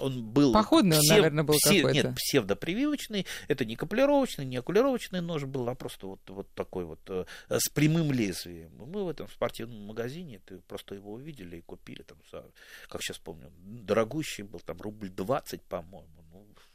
он 0.00 0.22
был... 0.22 0.52
Походный 0.52 0.98
псев... 0.98 1.10
он, 1.10 1.16
наверное, 1.16 1.44
был 1.44 1.54
псев... 1.54 1.82
какой-то. 1.82 2.08
Нет, 2.08 2.16
псевдопрививочный. 2.16 3.26
Это 3.48 3.64
не 3.64 3.76
каплировочный, 3.76 4.44
не 4.44 4.56
окулировочный 4.56 5.20
нож 5.20 5.44
был, 5.44 5.68
а 5.68 5.74
просто 5.74 6.06
вот, 6.06 6.20
вот 6.28 6.48
такой 6.54 6.84
вот 6.84 7.00
э, 7.08 7.24
с 7.48 7.68
прямым 7.68 8.12
лезвием. 8.12 8.70
Мы 8.76 9.04
в 9.04 9.08
этом 9.08 9.28
спортивном 9.28 9.86
магазине 9.86 10.40
ты 10.44 10.58
просто 10.58 10.94
его 10.94 11.12
увидели 11.12 11.58
и 11.58 11.60
купили 11.60 12.02
там 12.02 12.18
за, 12.30 12.44
как 12.88 13.02
сейчас 13.02 13.18
помню, 13.18 13.52
дорогущий 13.58 14.44
был, 14.44 14.60
там 14.60 14.80
рубль 14.80 15.10
20, 15.10 15.62
по-моему. 15.62 16.23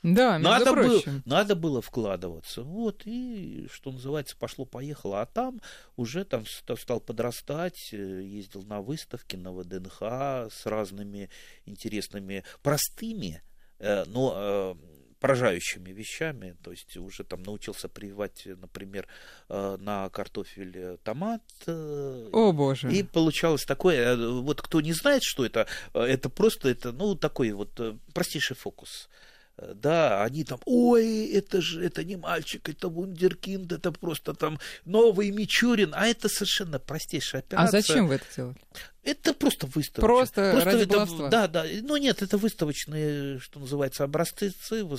Да, 0.02 0.40
надо, 0.40 0.74
было, 0.74 1.02
надо 1.26 1.56
было 1.56 1.82
вкладываться. 1.82 2.64
Вот, 2.64 3.02
и, 3.06 3.68
что 3.72 3.92
называется, 3.92 4.38
пошло-поехало. 4.38 5.22
А 5.22 5.26
там 5.26 5.60
уже 5.98 6.24
там 6.24 6.46
стал 6.46 7.02
подрастать, 7.02 7.90
э, 7.92 8.22
ездил 8.24 8.64
на 8.64 8.82
выставки, 8.82 9.36
на 9.36 9.52
ВДНХ 9.52 10.02
с 10.52 10.66
разными 10.66 11.30
интересными, 11.66 12.46
простыми, 12.62 13.44
э, 13.80 14.06
но 14.06 14.34
э, 14.36 14.76
поражающими 15.20 15.92
вещами, 15.92 16.56
то 16.64 16.72
есть 16.72 16.96
уже 16.96 17.26
там 17.26 17.44
научился 17.44 17.90
прививать, 17.90 18.44
например, 18.46 19.06
на 19.50 20.10
картофель 20.12 20.98
томат. 21.04 21.44
О 21.68 22.54
боже! 22.54 22.90
И 22.90 23.04
получалось 23.04 23.66
такое, 23.66 24.16
вот 24.16 24.62
кто 24.62 24.80
не 24.80 24.94
знает, 24.94 25.22
что 25.26 25.46
это, 25.46 25.68
это 25.94 26.30
просто 26.30 26.70
это, 26.70 26.94
ну 26.94 27.16
такой 27.16 27.52
вот 27.52 27.82
простейший 28.14 28.56
фокус 28.56 29.10
да, 29.76 30.24
они 30.24 30.44
там, 30.44 30.60
ой, 30.66 31.26
это 31.26 31.62
же, 31.62 31.84
это 31.84 32.04
не 32.04 32.16
мальчик, 32.16 32.70
это 32.70 32.90
вундеркинд, 32.90 33.72
это 33.72 33.92
просто 33.92 34.34
там 34.34 34.60
новый 34.86 35.32
Мичурин, 35.32 35.94
а 35.96 36.08
это 36.08 36.30
совершенно 36.30 36.80
простейшая 36.80 37.42
операция. 37.42 37.80
А 37.80 37.82
зачем 37.82 38.08
вы 38.08 38.16
это 38.16 38.26
делали? 38.36 38.58
Это 39.04 39.34
просто 39.34 39.66
выставочные. 39.66 40.02
Просто, 40.02 40.52
просто 40.52 40.72
ради 40.72 40.84
это, 40.84 41.30
Да, 41.30 41.48
да. 41.48 41.66
Ну 41.84 41.96
нет, 41.96 42.22
это 42.22 42.38
выставочные, 42.38 43.40
что 43.40 43.60
называется, 43.60 44.04
образцы. 44.04 44.52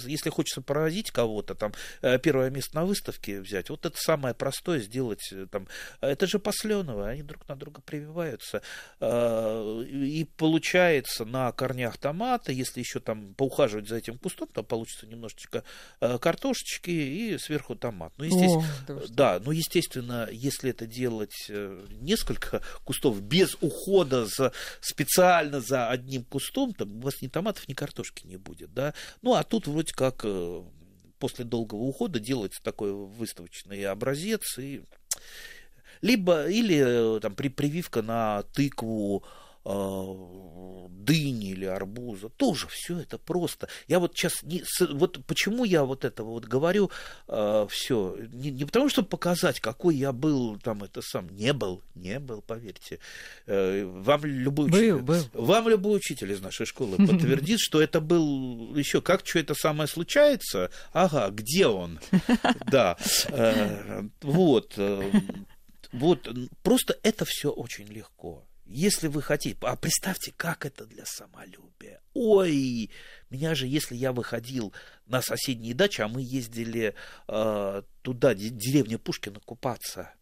Если 0.06 0.30
хочется 0.30 0.62
поразить 0.62 1.10
кого-то, 1.10 1.54
там, 1.54 1.72
э, 2.00 2.18
первое 2.18 2.48
место 2.48 2.76
на 2.76 2.86
выставке 2.86 3.40
взять, 3.40 3.68
вот 3.68 3.84
это 3.84 3.98
самое 3.98 4.34
простое 4.34 4.80
сделать. 4.80 5.28
Э, 5.32 5.46
там, 5.50 5.68
это 6.00 6.26
же 6.26 6.38
посленовые, 6.38 7.10
они 7.10 7.22
друг 7.22 7.46
на 7.46 7.56
друга 7.56 7.82
прививаются. 7.82 8.62
Э, 9.00 9.84
и 9.84 10.24
получается 10.24 11.26
на 11.26 11.52
корнях 11.52 11.98
томата, 11.98 12.52
если 12.52 12.80
еще 12.80 13.00
там 13.00 13.34
поухаживать 13.34 13.88
за 13.88 13.96
этим 13.96 14.18
кустом, 14.18 14.48
то 14.48 14.62
получится 14.62 15.06
немножечко 15.06 15.62
картошечки 16.00 16.90
и 16.90 17.38
сверху 17.38 17.76
томат. 17.76 18.14
Ну, 18.16 18.24
естественно, 18.24 18.64
О, 18.88 19.04
да, 19.10 19.40
ну, 19.44 19.50
естественно, 19.50 20.28
если 20.32 20.70
это 20.70 20.86
делать 20.86 21.50
несколько 22.00 22.62
кустов 22.84 23.20
без 23.20 23.56
ухода, 23.60 23.89
ухода 23.90 24.26
за, 24.26 24.52
специально 24.80 25.60
за 25.60 25.88
одним 25.88 26.24
кустом, 26.24 26.72
там 26.72 26.98
у 26.98 27.00
вас 27.00 27.20
ни 27.22 27.28
томатов, 27.28 27.68
ни 27.68 27.74
картошки 27.74 28.26
не 28.26 28.36
будет, 28.36 28.72
да. 28.72 28.94
Ну, 29.22 29.34
а 29.34 29.42
тут 29.42 29.66
вроде 29.66 29.92
как 29.92 30.20
э, 30.24 30.62
после 31.18 31.44
долгого 31.44 31.80
ухода 31.80 32.20
делается 32.20 32.62
такой 32.62 32.92
выставочный 32.92 33.84
образец 33.84 34.58
и 34.58 34.82
либо 36.00 36.48
или 36.48 37.16
э, 37.16 37.20
там 37.20 37.34
при 37.34 37.48
прививка 37.48 38.02
на 38.02 38.42
тыкву 38.54 39.24
дыни 39.64 41.50
или 41.50 41.64
арбуза, 41.64 42.28
тоже 42.30 42.66
все 42.68 43.00
это 43.00 43.18
просто. 43.18 43.68
Я 43.88 43.98
вот 43.98 44.16
сейчас, 44.16 44.42
не, 44.42 44.62
вот 44.92 45.24
почему 45.26 45.64
я 45.64 45.84
вот 45.84 46.04
это 46.04 46.24
вот 46.24 46.46
говорю 46.46 46.86
э, 46.86 46.88
а, 47.28 47.66
все, 47.68 48.16
не, 48.32 48.50
не 48.50 48.64
потому 48.64 48.88
что 48.88 49.02
показать, 49.02 49.60
какой 49.60 49.96
я 49.96 50.12
был 50.12 50.58
там 50.58 50.82
это 50.82 51.02
сам, 51.02 51.28
не 51.28 51.52
был, 51.52 51.82
не 51.94 52.18
был, 52.18 52.42
поверьте. 52.42 53.00
Э, 53.46 53.84
вам 53.84 54.24
любой 54.24 54.66
учитель, 54.68 54.94
был, 54.94 55.00
был. 55.00 55.24
вам 55.32 55.68
любой 55.68 55.96
учитель 55.96 56.32
из 56.32 56.40
нашей 56.40 56.66
школы 56.66 56.96
подтвердит, 57.06 57.60
что 57.60 57.82
это 57.82 58.00
был 58.00 58.74
еще 58.76 59.00
как 59.00 59.26
что 59.26 59.38
это 59.38 59.54
самое 59.54 59.88
случается, 59.88 60.70
ага, 60.92 61.30
где 61.30 61.66
он, 61.66 62.00
да, 62.70 62.96
э, 63.28 64.02
вот, 64.22 64.74
э, 64.76 65.10
вот, 65.92 66.28
просто 66.62 66.96
это 67.02 67.24
все 67.24 67.50
очень 67.50 67.86
легко. 67.86 68.44
Если 68.72 69.08
вы 69.08 69.20
хотите, 69.20 69.58
а 69.62 69.74
представьте, 69.74 70.32
как 70.36 70.64
это 70.64 70.86
для 70.86 71.04
самолюбия. 71.04 72.00
Ой, 72.14 72.88
меня 73.28 73.56
же, 73.56 73.66
если 73.66 73.96
я 73.96 74.12
выходил 74.12 74.72
на 75.06 75.22
соседние 75.22 75.74
дачи, 75.74 76.02
а 76.02 76.06
мы 76.06 76.22
ездили 76.22 76.94
э, 77.26 77.82
туда, 78.02 78.34
деревня 78.34 78.96
Пушкина, 78.96 79.40
купаться. 79.40 80.12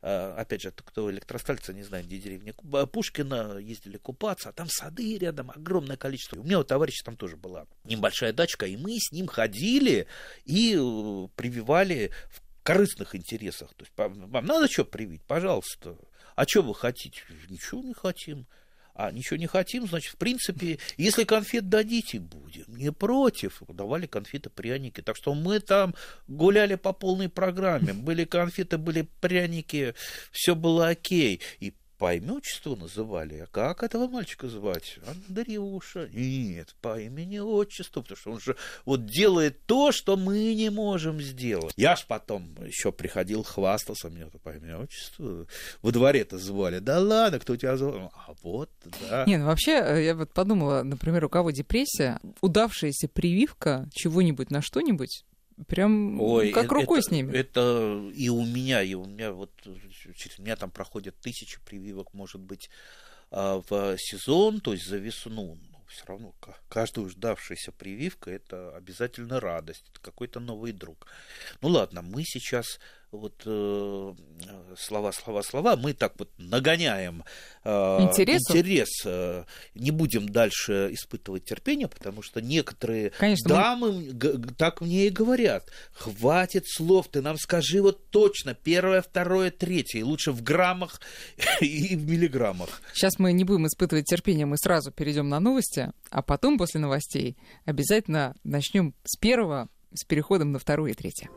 Э, 0.00 0.32
опять 0.38 0.62
же, 0.62 0.70
кто 0.70 1.10
электростальца 1.10 1.74
не 1.74 1.82
знает, 1.82 2.06
где 2.06 2.18
деревня 2.18 2.54
Пушкина, 2.54 3.58
ездили 3.58 3.98
купаться, 3.98 4.48
а 4.48 4.52
там 4.52 4.68
сады 4.70 5.18
рядом, 5.18 5.50
огромное 5.50 5.98
количество. 5.98 6.40
У 6.40 6.42
меня 6.42 6.60
у 6.60 6.64
товарища 6.64 7.04
там 7.04 7.18
тоже 7.18 7.36
была 7.36 7.66
небольшая 7.84 8.32
дачка, 8.32 8.64
и 8.64 8.78
мы 8.78 8.96
с 8.98 9.12
ним 9.12 9.26
ходили 9.26 10.06
и 10.46 10.74
э, 10.74 11.28
прививали 11.36 12.12
в 12.30 12.40
корыстных 12.62 13.14
интересах. 13.14 13.74
То 13.74 13.84
есть, 13.84 13.92
вам 13.96 14.46
надо 14.46 14.68
что 14.68 14.86
привить? 14.86 15.20
Пожалуйста. 15.24 15.98
А 16.40 16.46
что 16.48 16.62
вы 16.62 16.74
хотите? 16.74 17.20
Ничего 17.50 17.82
не 17.82 17.92
хотим. 17.92 18.46
А 18.94 19.12
ничего 19.12 19.36
не 19.36 19.46
хотим, 19.46 19.86
значит, 19.86 20.14
в 20.14 20.16
принципе, 20.16 20.78
если 20.96 21.24
конфет 21.24 21.68
дадите, 21.68 22.18
будем. 22.18 22.64
Не 22.78 22.92
против. 22.92 23.62
Давали 23.68 24.06
конфеты, 24.06 24.48
пряники. 24.48 25.02
Так 25.02 25.16
что 25.16 25.34
мы 25.34 25.60
там 25.60 25.94
гуляли 26.28 26.76
по 26.76 26.94
полной 26.94 27.28
программе. 27.28 27.92
Были 27.92 28.24
конфеты, 28.24 28.78
были 28.78 29.06
пряники, 29.20 29.94
все 30.32 30.54
было 30.54 30.88
окей. 30.88 31.42
И 31.58 31.74
по 32.00 32.14
имени-отчеству 32.14 32.76
называли. 32.76 33.40
А 33.40 33.46
как 33.46 33.82
этого 33.82 34.08
мальчика 34.08 34.48
звать? 34.48 34.98
Андрюша. 35.06 36.08
Нет, 36.14 36.74
по 36.80 36.98
имени-отчеству, 36.98 38.00
потому 38.00 38.16
что 38.16 38.30
он 38.32 38.40
же 38.40 38.56
вот 38.86 39.04
делает 39.04 39.66
то, 39.66 39.92
что 39.92 40.16
мы 40.16 40.54
не 40.54 40.70
можем 40.70 41.20
сделать. 41.20 41.74
Я 41.76 41.96
ж 41.96 42.06
потом 42.08 42.56
еще 42.64 42.90
приходил, 42.90 43.42
хвастался, 43.42 44.08
мне 44.08 44.22
это 44.22 44.38
по 44.38 44.48
имени-отчеству. 44.48 45.46
Во 45.82 45.92
дворе-то 45.92 46.38
звали. 46.38 46.78
Да 46.78 47.00
ладно, 47.00 47.38
кто 47.38 47.54
тебя 47.56 47.76
звал? 47.76 48.10
А 48.14 48.32
вот, 48.42 48.70
да. 49.02 49.26
Не, 49.26 49.36
ну 49.36 49.44
вообще, 49.44 49.72
э, 49.72 50.02
я 50.02 50.14
вот 50.14 50.32
подумала, 50.32 50.82
например, 50.82 51.26
у 51.26 51.28
кого 51.28 51.50
депрессия, 51.50 52.18
удавшаяся 52.40 53.08
прививка 53.08 53.90
чего-нибудь 53.92 54.50
на 54.50 54.62
что-нибудь, 54.62 55.26
прям 55.66 56.20
Ой, 56.20 56.50
как 56.50 56.70
рукой 56.72 57.00
это, 57.00 57.08
снимет. 57.08 57.34
Это 57.34 58.10
и 58.14 58.28
у 58.28 58.44
меня, 58.44 58.82
и 58.82 58.94
у 58.94 59.04
меня 59.04 59.32
вот 59.32 59.50
через 60.16 60.38
меня 60.38 60.56
там 60.56 60.70
проходят 60.70 61.16
тысячи 61.20 61.58
прививок, 61.64 62.14
может 62.14 62.40
быть, 62.40 62.70
а, 63.30 63.62
в 63.68 63.96
сезон, 63.98 64.60
то 64.60 64.72
есть 64.72 64.86
за 64.86 64.96
весну. 64.96 65.58
Но 65.70 65.84
все 65.88 66.04
равно 66.06 66.34
каждая 66.68 67.08
ждавшаяся 67.08 67.72
прививка 67.72 68.30
это 68.30 68.76
обязательно 68.76 69.40
радость, 69.40 69.84
это 69.90 70.00
какой-то 70.00 70.40
новый 70.40 70.72
друг. 70.72 71.06
Ну 71.60 71.68
ладно, 71.68 72.02
мы 72.02 72.22
сейчас 72.24 72.78
вот 73.12 73.42
э, 73.44 74.14
слова, 74.78 75.12
слова, 75.12 75.42
слова, 75.42 75.76
мы 75.76 75.92
так 75.94 76.14
вот 76.18 76.30
нагоняем 76.38 77.24
э, 77.64 78.02
Интересу? 78.02 78.52
интерес, 78.52 78.88
э, 79.04 79.44
не 79.74 79.90
будем 79.90 80.28
дальше 80.28 80.90
испытывать 80.92 81.44
терпение, 81.44 81.88
потому 81.88 82.22
что 82.22 82.40
некоторые 82.40 83.10
Конечно, 83.10 83.48
дамы 83.48 83.92
мы... 83.92 84.02
г- 84.12 84.54
так 84.56 84.80
мне 84.80 85.06
и 85.06 85.10
говорят, 85.10 85.68
хватит 85.92 86.64
слов, 86.68 87.08
ты 87.08 87.20
нам 87.20 87.36
скажи 87.36 87.82
вот 87.82 88.10
точно 88.10 88.54
первое, 88.54 89.02
второе, 89.02 89.50
третье, 89.50 89.98
и 89.98 90.02
лучше 90.02 90.32
в 90.32 90.42
граммах 90.42 91.00
и 91.60 91.96
в 91.96 92.08
миллиграммах. 92.08 92.80
Сейчас 92.94 93.18
мы 93.18 93.32
не 93.32 93.44
будем 93.44 93.66
испытывать 93.66 94.06
терпение, 94.06 94.46
мы 94.46 94.56
сразу 94.56 94.92
перейдем 94.92 95.28
на 95.28 95.40
новости, 95.40 95.92
а 96.10 96.22
потом 96.22 96.58
после 96.58 96.80
новостей 96.80 97.36
обязательно 97.64 98.34
начнем 98.44 98.94
с 99.04 99.16
первого, 99.16 99.68
с 99.92 100.04
переходом 100.04 100.52
на 100.52 100.58
второе 100.58 100.92
и 100.92 100.94
третье. 100.94 101.28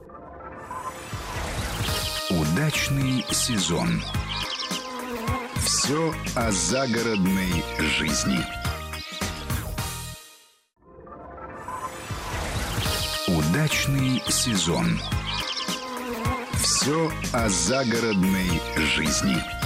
Удачный 2.40 3.24
сезон. 3.30 4.04
Все 5.64 6.12
о 6.36 6.52
загородной 6.52 7.64
жизни. 7.78 8.40
Удачный 13.28 14.24
сезон. 14.30 15.00
Все 16.54 17.12
о 17.34 17.50
загородной 17.50 18.60
жизни. 18.78 19.63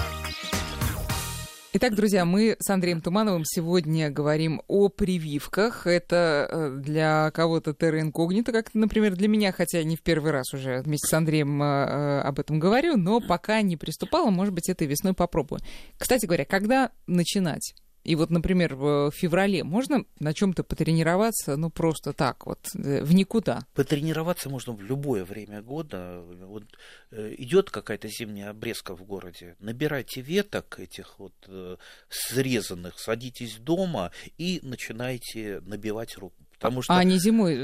Итак, 1.80 1.94
друзья, 1.94 2.26
мы 2.26 2.58
с 2.58 2.68
Андреем 2.72 3.02
Тумановым 3.02 3.44
сегодня 3.46 4.10
говорим 4.10 4.64
о 4.68 4.90
прививках. 4.90 5.86
Это 5.86 6.50
э, 6.50 6.76
для 6.80 7.30
кого-то 7.30 7.76
терра 7.76 8.02
инкогнито, 8.02 8.52
как, 8.52 8.74
например, 8.74 9.16
для 9.16 9.28
меня, 9.28 9.52
хотя 9.52 9.84
не 9.84 9.96
в 9.96 10.02
первый 10.02 10.32
раз 10.32 10.56
уже 10.56 10.82
вместе 10.82 11.06
с 11.06 11.14
Андреем 11.14 11.62
э, 11.62 11.66
э, 11.68 12.22
об 12.22 12.40
этом 12.40 12.58
говорю, 12.58 12.98
но 12.98 13.22
пока 13.22 13.62
не 13.62 13.78
приступала, 13.78 14.32
может 14.32 14.56
быть, 14.56 14.70
этой 14.70 14.88
весной 14.88 15.14
попробую. 15.14 15.62
Кстати 16.00 16.26
говоря, 16.26 16.46
когда 16.46 16.90
начинать? 17.06 17.76
И 18.08 18.16
вот, 18.16 18.30
например, 18.30 18.76
в 18.76 19.12
феврале 19.12 19.66
можно 19.66 20.06
на 20.20 20.34
чем-то 20.34 20.64
потренироваться, 20.64 21.58
ну, 21.58 21.70
просто 21.70 22.14
так 22.14 22.46
вот, 22.46 22.60
э, 22.74 23.04
в 23.04 23.14
никуда. 23.14 23.66
Потренироваться 23.74 24.50
можно 24.50 24.72
в 24.72 24.82
любое 24.82 25.26
время 25.26 25.62
года. 25.62 26.22
Вот, 26.22 26.64
э, 27.12 27.36
идет 27.38 27.70
какая-то 27.70 28.08
зимняя 28.08 28.52
обрезка 28.52 28.96
в 28.96 29.04
городе, 29.04 29.58
набирайте 29.60 30.22
веток 30.22 30.80
этих 30.80 31.20
вот 31.20 31.34
э, 31.48 31.76
срезанных, 32.08 32.98
садитесь 32.98 33.58
дома 33.58 34.12
и 34.38 34.62
начинайте 34.64 35.60
набивать 35.66 36.18
руку. 36.18 36.36
Потому 36.54 36.84
что 36.84 36.94
А 36.94 37.00
они 37.00 37.20
зимой 37.20 37.58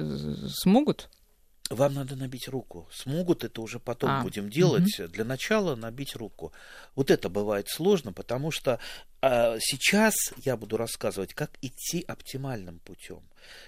смогут? 0.50 1.10
вам 1.70 1.94
надо 1.94 2.16
набить 2.18 2.50
руку. 2.50 2.88
Смогут 2.92 3.46
это 3.46 3.62
уже 3.62 3.80
потом 3.80 4.10
А, 4.10 4.22
будем 4.22 4.50
делать. 4.50 5.02
Для 5.10 5.24
начала 5.24 5.76
набить 5.76 6.16
руку. 6.16 6.52
Вот 6.96 7.10
это 7.10 7.30
бывает 7.30 7.70
сложно, 7.70 8.12
потому 8.12 8.52
что 8.52 8.80
сейчас 9.60 10.16
я 10.44 10.58
буду 10.58 10.76
рассказывать, 10.78 11.34
как 11.34 11.52
идти 11.62 12.04
оптимальным 12.08 12.80
путем. 12.80 13.22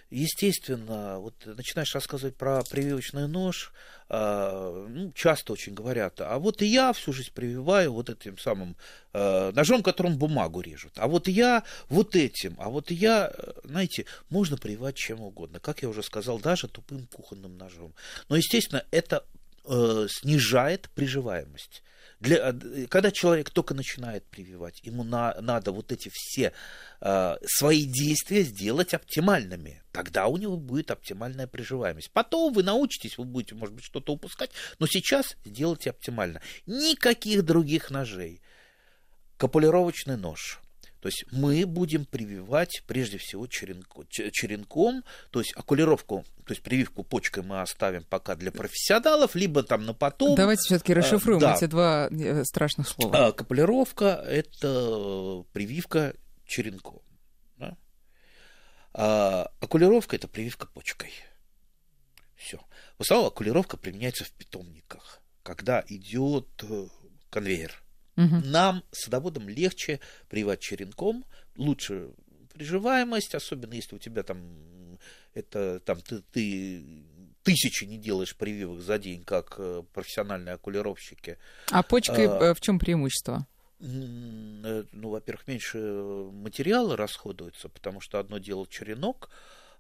Естественно, 0.10 1.20
вот 1.20 1.34
начинаешь 1.46 1.94
рассказывать 1.96 2.36
про 2.36 2.62
прививочный 2.64 3.28
нож, 3.28 3.74
а, 4.08 4.86
ну, 4.88 5.12
часто 5.14 5.54
очень 5.54 5.74
говорят, 5.74 6.22
а 6.22 6.38
вот 6.38 6.62
и 6.62 6.66
я 6.66 6.94
всю 6.94 7.12
жизнь 7.12 7.32
прививаю 7.34 7.92
вот 7.92 8.10
этим 8.10 8.38
самым 8.38 8.76
а, 9.14 9.52
ножом, 9.52 9.82
которым 9.82 10.18
бумагу 10.18 10.62
режут, 10.62 10.94
а 10.98 11.08
вот 11.08 11.28
я 11.28 11.64
вот 11.90 12.16
этим, 12.16 12.56
а 12.60 12.70
вот 12.70 12.92
я, 12.92 13.32
э, 13.34 13.54
знаете, 13.64 14.06
можно 14.30 14.58
прививать 14.58 14.96
чем 14.96 15.22
угодно, 15.22 15.60
как 15.60 15.82
я 15.82 15.90
уже 15.90 16.04
сказал, 16.04 16.40
даже 16.40 16.68
тупым 16.68 17.08
кухонным 17.08 17.58
ножом. 17.58 17.94
Но, 18.30 18.36
естественно, 18.36 18.86
это 18.92 19.26
э, 19.66 20.08
снижает 20.10 20.90
приживаемость. 20.94 21.82
Для, 22.26 22.50
э, 22.50 22.88
когда 22.88 23.12
человек 23.12 23.52
только 23.52 23.76
начинает 23.76 24.26
прививать, 24.26 24.80
ему 24.84 25.04
на, 25.04 25.36
надо 25.40 25.72
вот 25.72 25.92
эти 25.92 26.10
все 26.12 26.54
э, 27.02 27.36
свои 27.46 27.86
действия 27.86 28.42
сделать 28.42 28.94
оптимальными. 28.96 29.84
Тогда 29.92 30.26
у 30.26 30.38
него 30.38 30.58
будет 30.58 30.90
оптимальная 30.90 31.46
приживаемость. 31.46 32.12
Потом 32.12 32.52
вы 32.52 32.64
научитесь, 32.64 33.20
вы 33.20 33.26
будете, 33.26 33.54
может 33.54 33.76
быть, 33.76 33.86
что-то 33.86 34.14
упускать, 34.14 34.50
но 34.80 34.88
сейчас 34.88 35.38
сделайте 35.46 35.92
оптимально. 35.92 36.42
Никаких 36.66 37.44
других 37.46 37.92
ножей. 37.92 38.42
Капулировочный 39.38 40.18
нож. 40.18 40.60
То 41.06 41.10
есть 41.10 41.24
мы 41.32 41.68
будем 41.68 42.04
прививать 42.04 42.82
прежде 42.88 43.20
всего 43.20 43.46
черенко, 43.46 44.08
черенком, 44.10 45.04
то 45.30 45.40
есть 45.40 45.56
окулировку, 45.56 46.26
то 46.48 46.52
есть 46.52 46.64
прививку 46.64 47.04
почкой 47.04 47.44
мы 47.44 47.62
оставим 47.62 48.04
пока 48.06 48.34
для 48.34 48.52
профессионалов, 48.52 49.36
либо 49.36 49.62
там 49.62 49.86
на 49.86 49.94
потом. 49.94 50.36
Давайте 50.36 50.64
все-таки 50.64 50.96
расшифруем 50.96 51.40
да. 51.42 51.54
эти 51.54 51.66
два 51.66 52.10
э, 52.10 52.44
страшных 52.44 52.88
слова. 52.88 53.28
А, 53.28 53.32
капулировка– 53.34 54.20
это 54.28 55.46
прививка 55.54 56.16
черенком. 56.48 57.04
Да? 57.60 57.78
А 58.96 59.52
окулировка– 59.60 60.16
это 60.16 60.28
прививка 60.28 60.66
почкой. 60.66 61.14
Все. 62.36 62.58
В 62.98 63.02
основном 63.02 63.28
окулировка 63.28 63.78
применяется 63.78 64.24
в 64.24 64.32
питомниках, 64.32 65.22
когда 65.44 65.86
идет 65.88 66.48
э, 66.64 66.88
конвейер. 67.30 67.85
Угу. 68.18 68.42
Нам, 68.46 68.84
садоводам, 68.92 69.50
легче 69.50 70.00
прививать 70.30 70.62
черенком, 70.62 71.26
лучше 71.58 72.12
приживаемость, 72.54 73.36
особенно 73.36 73.74
если 73.74 73.96
у 73.96 74.00
тебя 74.00 74.24
там 74.24 74.98
это 75.34 75.80
там 75.82 76.00
ты, 76.02 76.22
ты 76.32 76.84
тысячи 77.44 77.84
не 77.84 77.98
делаешь 77.98 78.36
прививок 78.36 78.80
за 78.80 78.98
день, 78.98 79.24
как 79.24 79.56
э, 79.58 79.84
профессиональные 79.94 80.56
окулировщики. 80.56 81.38
А 81.72 81.84
почкой 81.84 82.28
А, 82.28 82.54
в 82.54 82.62
чем 82.62 82.80
преимущество? 82.80 83.46
М, 83.82 84.88
Ну, 84.94 85.10
во-первых, 85.10 85.48
меньше 85.48 85.78
материала 85.78 86.96
расходуется, 86.96 87.70
потому 87.70 88.00
что 88.02 88.20
одно 88.20 88.38
дело 88.38 88.66
черенок, 88.68 89.30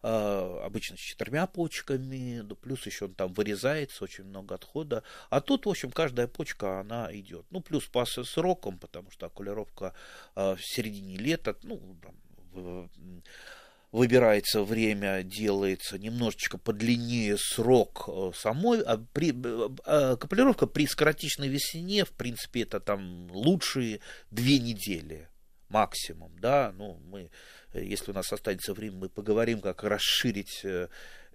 обычно 0.01 0.97
с 0.97 0.99
четырьмя 0.99 1.47
почками, 1.47 2.41
да 2.41 2.55
плюс 2.55 2.85
еще 2.85 3.05
он 3.05 3.15
там 3.15 3.33
вырезается, 3.33 4.03
очень 4.03 4.25
много 4.25 4.55
отхода. 4.55 5.03
А 5.29 5.41
тут, 5.41 5.65
в 5.65 5.69
общем, 5.69 5.91
каждая 5.91 6.27
почка, 6.27 6.79
она 6.79 7.09
идет. 7.11 7.45
Ну, 7.51 7.61
плюс 7.61 7.85
по 7.85 8.05
срокам, 8.05 8.77
потому 8.77 9.11
что 9.11 9.25
окулировка 9.25 9.93
а, 10.35 10.55
в 10.55 10.61
середине 10.61 11.17
лета, 11.17 11.55
ну, 11.63 11.97
там, 12.01 12.89
выбирается 13.95 14.61
время, 14.63 15.23
делается 15.23 15.97
немножечко 15.97 16.57
подлиннее 16.57 17.37
срок 17.37 18.09
э, 18.09 18.31
самой, 18.35 18.81
а 18.81 18.97
при, 18.97 19.33
а 19.85 20.17
капулировка 20.17 20.67
при 20.67 20.85
скоротечной 20.85 21.47
весне, 21.47 22.03
в 22.03 22.11
принципе, 22.11 22.63
это 22.63 22.81
там 22.81 23.31
лучшие 23.31 24.01
две 24.31 24.59
недели 24.59 25.29
максимум, 25.69 26.37
да, 26.39 26.73
ну, 26.77 26.99
мы, 27.05 27.21
э, 27.21 27.29
если 27.81 28.11
у 28.11 28.13
нас 28.13 28.31
останется 28.31 28.73
время, 28.73 28.97
мы 28.97 29.09
поговорим, 29.09 29.61
как 29.61 29.83
расширить 29.83 30.61
э, 30.63 30.87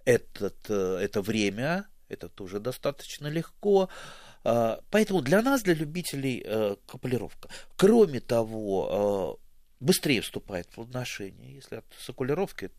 этот, 0.05 0.57
э, 0.69 0.97
это 1.01 1.21
время, 1.21 1.87
это 2.09 2.29
тоже 2.29 2.59
достаточно 2.59 3.27
легко, 3.27 3.89
А, 4.43 4.81
поэтому 4.89 5.21
для 5.21 5.41
нас, 5.41 5.61
для 5.61 5.73
любителей, 5.75 6.41
э, 6.43 6.75
капулировка. 6.87 7.49
Кроме 7.75 8.19
того, 8.19 9.37
э, 9.39 9.85
быстрее 9.85 10.21
вступает 10.21 10.67
в 10.67 10.75
плодоношение, 10.75 11.53
если 11.55 11.77
от 11.77 11.85
сокулировки 11.99 12.65
э, 12.65 12.69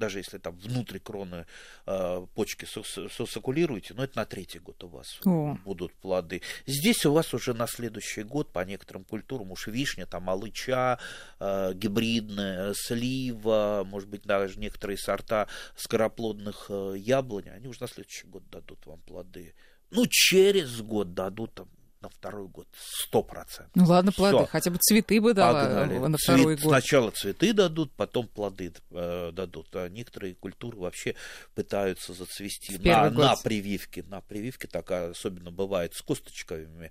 даже 0.00 0.18
если 0.18 0.38
там 0.38 0.56
внутри 0.56 0.98
кроны 0.98 1.46
э, 1.86 2.26
почки 2.34 2.64
со- 2.64 2.82
со- 2.82 3.26
сокулируете, 3.26 3.94
но 3.94 4.02
это 4.02 4.18
на 4.18 4.24
третий 4.24 4.58
год 4.58 4.82
у 4.82 4.88
вас 4.88 5.20
О. 5.24 5.56
будут 5.64 5.94
плоды. 5.94 6.42
Здесь 6.66 7.06
у 7.06 7.12
вас 7.12 7.32
уже 7.34 7.54
на 7.54 7.68
следующий 7.68 8.24
год 8.24 8.52
по 8.52 8.64
некоторым 8.64 9.04
культурам 9.04 9.52
уж 9.52 9.68
вишня, 9.68 10.06
там 10.06 10.28
алыча, 10.28 10.98
э, 11.38 11.72
гибридная, 11.74 12.74
слива, 12.74 13.82
может 13.86 14.08
быть, 14.08 14.22
даже 14.22 14.58
некоторые 14.58 14.96
сорта 14.98 15.46
скороплодных 15.76 16.66
э, 16.68 16.94
яблонь, 16.96 17.48
они 17.50 17.68
уже 17.68 17.80
на 17.82 17.88
следующий 17.88 18.26
год 18.26 18.42
дадут 18.50 18.84
вам 18.86 19.00
плоды. 19.00 19.54
Ну, 19.90 20.06
через 20.08 20.80
год 20.80 21.14
дадут 21.14 21.54
там 21.54 21.68
на 22.00 22.08
второй 22.08 22.48
год 22.48 22.66
сто 22.74 23.22
процентов. 23.22 23.70
Ну 23.74 23.84
ладно, 23.84 24.10
плоды, 24.12 24.38
Всё. 24.38 24.46
хотя 24.46 24.70
бы 24.70 24.78
цветы 24.78 25.20
бы 25.20 25.34
дала 25.34 25.64
Погнали. 25.64 25.98
на 25.98 26.16
Цвет- 26.16 26.22
второй 26.38 26.56
год. 26.56 26.64
Сначала 26.70 27.10
цветы 27.10 27.52
дадут, 27.52 27.92
потом 27.92 28.26
плоды 28.28 28.72
э, 28.90 29.30
дадут. 29.32 29.68
А 29.76 29.88
некоторые 29.88 30.34
культуры 30.34 30.78
вообще 30.78 31.14
пытаются 31.54 32.14
зацвести 32.14 32.78
В 32.78 32.84
на, 32.84 33.10
на 33.10 33.36
прививке. 33.36 34.02
На 34.04 34.20
прививке 34.22 34.66
так 34.66 34.90
особенно 34.90 35.50
бывает 35.50 35.94
с 35.94 36.00
косточками. 36.02 36.90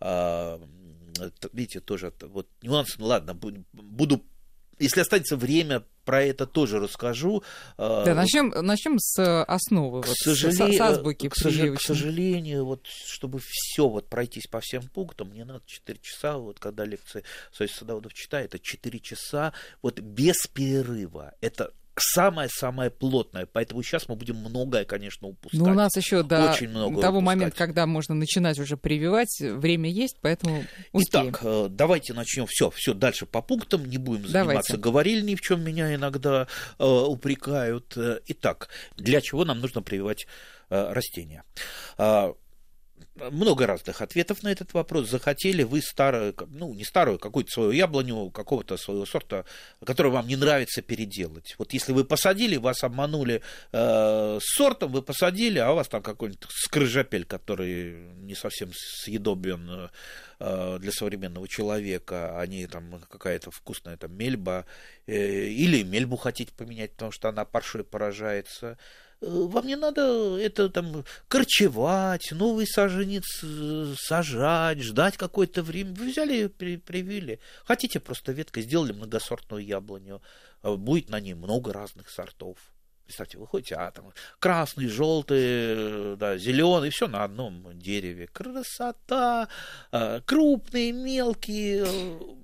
А, 0.00 0.60
видите, 1.52 1.80
тоже 1.80 2.12
вот 2.22 2.48
нюанс. 2.62 2.98
Ну 2.98 3.06
ладно, 3.06 3.32
бу- 3.32 3.64
буду, 3.72 4.24
если 4.78 5.00
останется 5.00 5.36
время, 5.36 5.84
про 6.04 6.22
это 6.22 6.46
тоже 6.46 6.78
расскажу. 6.80 7.42
А, 7.76 8.04
Да, 8.04 8.14
начнем, 8.14 8.48
начнем 8.48 8.98
с 8.98 9.18
э, 9.22 9.42
основы, 9.42 10.02
к, 10.02 10.06
вот, 10.06 10.16
с- 10.16 10.22
сожалению, 10.24 10.78
с, 10.78 10.80
азбуки 10.80 11.28
к, 11.28 11.34
сожа- 11.36 11.74
к 11.76 11.80
сожалению, 11.82 12.64
вот, 12.64 12.86
чтобы 12.86 13.40
все 13.42 13.88
вот 13.88 14.08
пройтись 14.08 14.46
по 14.46 14.60
всем 14.60 14.82
пунктам, 14.88 15.28
мне 15.28 15.44
надо 15.44 15.62
4 15.66 15.98
часа, 16.02 16.38
вот 16.38 16.58
когда 16.60 16.84
лекции 16.84 17.24
Союз 17.52 17.72
садоводов 17.72 18.14
читает, 18.14 18.54
это 18.54 18.58
4 18.64 19.00
часа 19.00 19.52
вот 19.82 20.00
без 20.00 20.46
перерыва. 20.46 21.34
Это 21.42 21.72
самое-самое 22.00 22.90
плотное. 22.90 23.46
Поэтому 23.46 23.82
сейчас 23.82 24.08
мы 24.08 24.16
будем 24.16 24.36
многое, 24.36 24.84
конечно, 24.84 25.28
упускать. 25.28 25.60
Ну, 25.60 25.70
у 25.70 25.74
нас 25.74 25.96
еще 25.96 26.22
до 26.22 26.50
Очень 26.50 26.68
много 26.68 27.00
того 27.00 27.18
упускать. 27.18 27.36
момента, 27.36 27.56
когда 27.56 27.86
можно 27.86 28.14
начинать 28.14 28.58
уже 28.58 28.76
прививать, 28.76 29.40
время 29.40 29.90
есть, 29.90 30.18
поэтому 30.20 30.64
успеем. 30.92 31.30
Итак, 31.30 31.40
э, 31.44 31.66
давайте 31.70 32.14
начнем. 32.14 32.46
Все, 32.46 32.70
все 32.70 32.94
дальше 32.94 33.26
по 33.26 33.42
пунктам. 33.42 33.84
Не 33.84 33.98
будем 33.98 34.26
заниматься 34.26 34.72
Давайте. 34.72 34.76
говорильней, 34.76 35.36
в 35.36 35.40
чем 35.40 35.62
меня 35.62 35.94
иногда 35.94 36.46
э, 36.78 36.84
упрекают. 36.84 37.96
Э, 37.96 38.20
Итак, 38.26 38.68
для 38.96 39.20
чего 39.20 39.44
нам 39.44 39.60
нужно 39.60 39.82
прививать 39.82 40.26
э, 40.70 40.92
растения? 40.92 41.44
Много 43.30 43.66
разных 43.66 44.00
ответов 44.00 44.42
на 44.42 44.48
этот 44.48 44.74
вопрос. 44.74 45.08
Захотели 45.08 45.62
вы 45.62 45.82
старую, 45.82 46.34
ну, 46.48 46.72
не 46.74 46.84
старую, 46.84 47.18
какую-то 47.18 47.50
свою 47.50 47.70
яблоню, 47.72 48.30
какого-то 48.30 48.76
своего 48.76 49.06
сорта, 49.06 49.44
который 49.84 50.12
вам 50.12 50.26
не 50.26 50.36
нравится 50.36 50.82
переделать. 50.82 51.54
Вот 51.58 51.72
если 51.72 51.92
вы 51.92 52.04
посадили, 52.04 52.56
вас 52.56 52.84
обманули 52.84 53.42
э, 53.72 54.38
сортом, 54.40 54.92
вы 54.92 55.02
посадили, 55.02 55.58
а 55.58 55.72
у 55.72 55.76
вас 55.76 55.88
там 55.88 56.02
какой-нибудь 56.02 56.46
скрыжапель, 56.48 57.24
который 57.24 58.12
не 58.16 58.34
совсем 58.34 58.70
съедобен 58.74 59.90
э, 60.38 60.78
для 60.80 60.92
современного 60.92 61.48
человека, 61.48 62.38
а 62.38 62.46
не 62.46 62.66
там 62.66 63.00
какая-то 63.10 63.50
вкусная 63.50 63.96
там 63.96 64.14
мельба, 64.16 64.64
э, 65.06 65.46
или 65.46 65.82
мельбу 65.82 66.16
хотите 66.16 66.52
поменять, 66.52 66.92
потому 66.92 67.12
что 67.12 67.28
она 67.28 67.44
паршой 67.44 67.84
поражается. 67.84 68.78
Э, 69.20 69.26
Вам 69.28 69.66
не 69.66 69.76
надо 69.76 70.36
это 70.38 70.68
там 70.68 71.04
корчевать, 71.28 72.30
новый 72.32 72.66
саженец 72.66 73.24
э, 73.42 73.94
сажать, 73.98 74.80
ждать 74.82 75.16
какое-то 75.16 75.62
время. 75.62 75.94
Вы 75.94 76.10
взяли, 76.10 76.46
при- 76.46 76.76
привили. 76.76 77.40
Хотите 77.64 78.00
просто 78.00 78.32
веткой, 78.32 78.62
сделали 78.62 78.92
многосортную 78.92 79.64
яблоню. 79.64 80.22
Э, 80.62 80.74
Будет 80.76 81.10
на 81.10 81.20
ней 81.20 81.34
много 81.34 81.72
разных 81.72 82.10
сортов. 82.10 82.58
Представьте, 83.08 83.38
вы 83.38 83.46
ходите, 83.46 83.74
а 83.74 83.90
там 83.90 84.12
красный, 84.38 84.86
желтый, 84.86 86.14
да, 86.16 86.36
зеленый, 86.36 86.90
все 86.90 87.08
на 87.08 87.24
одном 87.24 87.66
дереве. 87.78 88.26
Красота, 88.26 89.48
э, 89.92 90.20
крупные, 90.26 90.92
мелкие. 90.92 91.86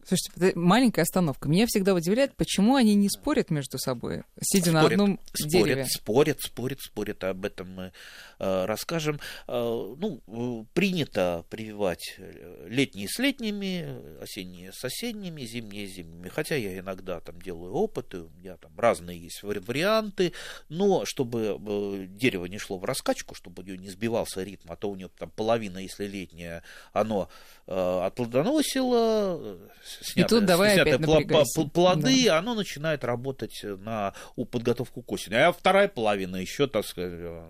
Слушайте, 0.07 0.59
маленькая 0.59 1.03
остановка. 1.03 1.50
Меня 1.50 1.66
всегда 1.66 1.92
удивляет, 1.92 2.35
почему 2.37 2.77
они 2.77 2.94
не 2.94 3.11
спорят 3.11 3.50
между 3.50 3.79
собой, 3.79 4.22
сидя 4.40 4.72
на 4.72 4.81
Спорят, 4.81 5.00
одном 5.00 5.20
спорят, 5.35 5.50
дереве. 5.66 5.85
спорят, 5.87 6.40
спорят, 6.40 6.81
спорят, 6.81 7.24
об 7.24 7.44
этом 7.44 7.70
мы 7.70 7.92
э, 8.38 8.64
расскажем. 8.64 9.20
Э, 9.46 9.94
ну, 9.98 10.66
принято 10.72 11.44
прививать 11.50 12.14
э, 12.18 12.66
летние 12.70 13.09
с 13.09 13.18
летними, 13.18 14.18
осенние 14.22 14.72
с 14.72 14.83
осенними, 14.83 15.42
зимние 15.42 15.87
с 15.87 15.92
зимними. 15.92 16.29
Хотя 16.29 16.57
я 16.57 16.79
иногда 16.79 17.20
там 17.20 17.40
делаю 17.42 17.72
опыты, 17.74 18.20
у 18.22 18.31
меня 18.31 18.57
там 18.57 18.72
разные 18.79 19.18
есть 19.20 19.42
вари- 19.42 19.61
варианты, 19.64 20.33
но 20.68 21.04
чтобы 21.04 21.58
э, 21.64 22.06
дерево 22.08 22.46
не 22.46 22.58
шло 22.58 22.78
в 22.78 22.84
раскачку, 22.84 23.34
чтобы 23.34 23.62
у 23.62 23.66
него 23.66 23.76
не 23.76 23.88
сбивался 23.88 24.42
ритм, 24.42 24.70
а 24.70 24.76
то 24.76 24.90
у 24.90 24.96
него 24.96 25.10
там 25.18 25.30
половина, 25.30 25.78
если 25.78 26.06
летняя, 26.06 26.62
оно 26.92 27.28
э, 27.66 28.00
отплодоносило, 28.04 29.38
э, 29.40 29.68
снято- 30.02 30.28
тут 30.28 30.44
давай 30.46 30.74
сняты 30.74 30.90
опять 30.90 31.00
пла- 31.06 31.70
плоды, 31.70 32.28
оно 32.28 32.54
начинает 32.54 33.04
работать 33.04 33.60
на 33.62 34.14
у- 34.36 34.44
подготовку 34.44 35.02
к 35.02 35.12
осени. 35.12 35.34
А 35.34 35.52
вторая 35.52 35.88
половина 35.88 36.36
еще, 36.36 36.66
так 36.66 36.84
сказать, 36.86 37.12
э, 37.14 37.48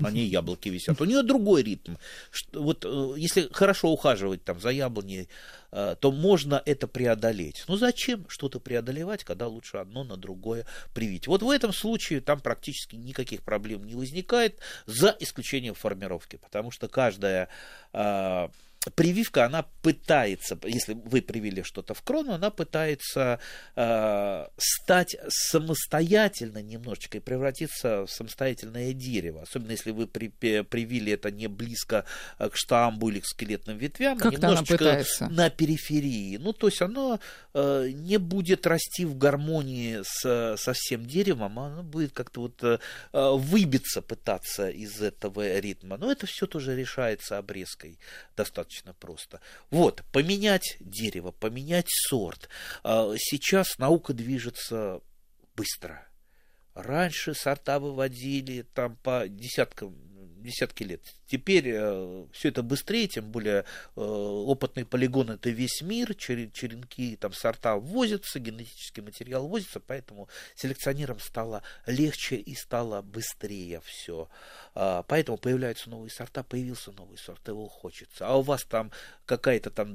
на 0.00 0.10
ней 0.10 0.28
яблоки 0.28 0.68
висят. 0.68 1.00
У 1.00 1.04
нее 1.04 1.22
другой 1.22 1.62
ритм. 1.62 1.94
Вот 2.52 2.84
э, 2.84 3.14
если 3.16 3.48
хорошо 3.52 3.90
ухаживать 3.90 4.44
там 4.44 4.60
за 4.60 4.70
яблоней, 4.70 5.28
э, 5.70 5.96
то 6.00 6.12
можно 6.12 6.62
это 6.64 6.86
преодолеть. 6.86 7.64
Ну 7.68 7.76
зачем 7.76 8.28
что-то 8.28 8.60
преодолевать, 8.60 9.24
когда 9.24 9.46
лучше 9.46 9.78
одно 9.78 10.04
на 10.04 10.16
другое 10.16 10.66
привить? 10.94 11.26
Вот 11.26 11.42
в 11.42 11.50
этом 11.50 11.72
случае 11.72 12.20
там 12.20 12.40
практически 12.40 12.96
никаких 12.96 13.42
проблем 13.42 13.84
не 13.84 13.94
возникает, 13.94 14.58
за 14.86 15.16
исключением 15.20 15.74
формировки, 15.74 16.36
потому 16.36 16.70
что 16.70 16.88
каждая 16.88 17.48
э, 17.92 18.48
прививка, 18.94 19.44
она 19.46 19.64
пытается, 19.82 20.58
если 20.64 20.94
вы 20.94 21.22
привили 21.22 21.62
что-то 21.62 21.94
в 21.94 22.02
крону, 22.02 22.32
она 22.32 22.50
пытается 22.50 23.40
э, 23.76 24.46
стать 24.56 25.16
самостоятельно 25.28 26.62
немножечко 26.62 27.18
и 27.18 27.20
превратиться 27.20 28.06
в 28.06 28.10
самостоятельное 28.10 28.92
дерево. 28.92 29.42
Особенно 29.42 29.72
если 29.72 29.90
вы 29.90 30.06
при- 30.06 30.28
привили 30.62 31.12
это 31.12 31.30
не 31.30 31.46
близко 31.48 32.04
э, 32.38 32.48
к 32.48 32.56
штамбу 32.56 33.08
или 33.08 33.20
к 33.20 33.26
скелетным 33.26 33.78
ветвям, 33.78 34.18
а 34.22 34.28
она 34.28 34.30
немножечко 34.30 35.04
на 35.30 35.50
периферии. 35.50 36.36
Ну, 36.36 36.52
то 36.52 36.68
есть 36.68 36.82
оно 36.82 37.20
э, 37.54 37.88
не 37.92 38.18
будет 38.18 38.66
расти 38.66 39.04
в 39.04 39.16
гармонии 39.16 40.00
с, 40.02 40.56
со 40.56 40.72
всем 40.72 41.06
деревом, 41.06 41.58
а 41.58 41.66
оно 41.66 41.82
будет 41.82 42.12
как-то 42.12 42.40
вот 42.42 42.62
э, 42.62 42.78
выбиться, 43.12 44.02
пытаться 44.02 44.68
из 44.68 45.00
этого 45.00 45.58
ритма. 45.58 45.96
Но 45.96 46.10
это 46.10 46.26
все 46.26 46.46
тоже 46.46 46.76
решается 46.76 47.38
обрезкой 47.38 47.98
достаточно 48.36 48.77
просто. 48.94 49.40
Вот, 49.70 50.02
поменять 50.12 50.76
дерево, 50.80 51.30
поменять 51.32 51.86
сорт. 51.88 52.48
Э, 52.84 53.14
Сейчас 53.18 53.78
наука 53.78 54.12
движется 54.12 55.00
быстро. 55.56 56.06
Раньше 56.74 57.34
сорта 57.34 57.80
выводили 57.80 58.62
там 58.62 58.96
по 58.96 59.26
десяткам, 59.28 59.96
десятки 60.42 60.84
лет. 60.84 61.02
Теперь 61.26 61.64
все 62.32 62.48
это 62.48 62.62
быстрее, 62.62 63.06
тем 63.06 63.30
более 63.30 63.64
э, 63.96 64.00
опытный 64.00 64.84
полигон 64.84 65.30
это 65.30 65.50
весь 65.50 65.82
мир, 65.82 66.12
чере- 66.12 66.50
черенки, 66.52 67.16
там 67.16 67.32
сорта 67.32 67.76
ввозятся, 67.76 68.38
генетический 68.38 69.02
материал 69.02 69.46
ввозится, 69.46 69.80
поэтому 69.80 70.28
селекционерам 70.56 71.20
стало 71.20 71.62
легче 71.86 72.36
и 72.36 72.54
стало 72.54 73.02
быстрее 73.02 73.80
все. 73.84 74.28
Поэтому 74.74 75.38
появляются 75.38 75.90
новые 75.90 76.10
сорта, 76.10 76.42
появился 76.42 76.92
новый 76.92 77.18
сорт, 77.18 77.46
его 77.48 77.68
хочется. 77.68 78.26
А 78.26 78.36
у 78.36 78.42
вас 78.42 78.64
там 78.64 78.92
какая-то 79.28 79.70
там 79.70 79.94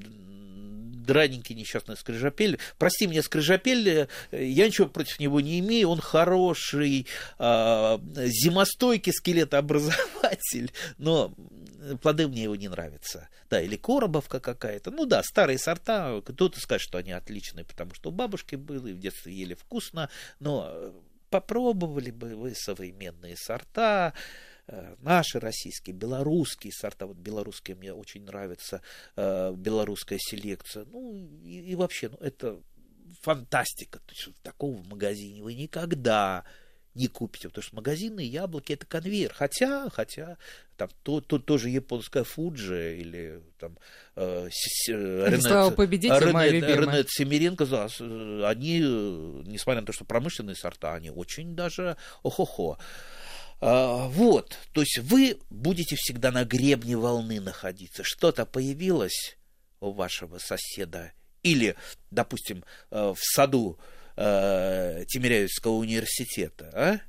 драненький 1.03 1.55
несчастный 1.55 1.97
скрижапель. 1.97 2.59
Прости 2.77 3.07
меня, 3.07 3.21
скрижапель, 3.21 4.07
э, 4.31 4.45
я 4.45 4.67
ничего 4.67 4.87
против 4.87 5.19
него 5.19 5.41
не 5.41 5.59
имею, 5.59 5.89
он 5.89 5.99
хороший, 5.99 7.07
а, 7.37 7.99
зимостойкий 8.15 9.11
скелетообразователь, 9.11 10.71
но 10.97 11.33
плоды 12.01 12.27
мне 12.27 12.43
его 12.43 12.55
не 12.55 12.69
нравятся. 12.69 13.27
Да, 13.49 13.61
или 13.61 13.75
коробовка 13.75 14.39
какая-то. 14.39 14.91
Ну 14.91 15.05
да, 15.05 15.21
старые 15.23 15.59
сорта, 15.59 16.21
кто-то 16.25 16.59
скажет, 16.59 16.87
что 16.87 16.97
они 16.97 17.11
отличные, 17.11 17.65
потому 17.65 17.93
что 17.93 18.09
у 18.09 18.13
бабушки 18.13 18.55
были, 18.55 18.93
в 18.93 18.99
детстве 18.99 19.33
ели 19.33 19.53
вкусно, 19.53 20.09
но 20.39 20.93
попробовали 21.29 22.11
бы 22.11 22.35
вы 22.35 22.53
современные 22.55 23.35
сорта, 23.35 24.13
э, 24.15 24.52
наши 24.99 25.39
российские, 25.39 25.95
белорусские 25.95 26.71
сорта, 26.73 27.05
вот 27.05 27.17
белорусские 27.17 27.75
мне 27.75 27.93
очень 27.93 28.23
нравится, 28.23 28.81
э, 29.15 29.53
белорусская 29.55 30.17
селекция, 30.19 30.85
ну 30.91 31.13
и, 31.13 31.59
и 31.59 31.75
вообще, 31.75 32.09
ну 32.09 32.17
это 32.17 32.61
фантастика, 33.21 33.99
то 33.99 34.13
есть 34.13 34.29
такого 34.41 34.75
в 34.77 34.87
магазине 34.87 35.43
вы 35.43 35.53
никогда 35.53 36.43
не 36.95 37.07
купите, 37.07 37.49
потому 37.49 37.63
что 37.63 37.75
магазинные 37.75 38.27
яблоки 38.27 38.73
это 38.73 38.85
конвейер, 38.85 39.33
хотя, 39.33 39.89
хотя 39.89 40.37
там 40.77 40.89
то, 41.01 41.21
то, 41.21 41.39
тоже 41.39 41.69
японская 41.69 42.23
Фуджи 42.23 42.97
или 42.99 43.41
там 43.57 43.77
э, 44.15 44.47
с- 44.51 44.89
э, 44.89 45.25
Ренет, 45.27 45.75
любимая. 46.51 46.75
Ренет 46.97 47.09
Семеренко, 47.09 47.65
да, 47.65 47.89
с- 47.89 47.99
э, 47.99 48.43
они, 48.45 48.79
э, 48.83 49.41
несмотря 49.47 49.81
на 49.81 49.87
то, 49.87 49.93
что 49.93 50.05
промышленные 50.05 50.55
сорта, 50.55 50.93
они 50.93 51.09
очень 51.09 51.55
даже 51.55 51.97
охо-хо. 52.21 52.77
А, 52.77 52.83
Вот, 53.63 54.57
то 54.73 54.81
есть 54.81 54.97
вы 54.99 55.37
будете 55.49 55.95
всегда 55.95 56.31
на 56.31 56.43
гребне 56.43 56.97
волны 56.97 57.39
находиться. 57.39 58.03
Что-то 58.03 58.45
появилось 58.45 59.37
у 59.79 59.91
вашего 59.91 60.37
соседа 60.37 61.13
или, 61.43 61.75
допустим, 62.11 62.63
э, 62.91 63.13
в 63.15 63.19
саду 63.19 63.77
э, 64.15 65.05
Тимирязевского 65.07 65.73
университета, 65.73 66.71
а? 66.73 66.99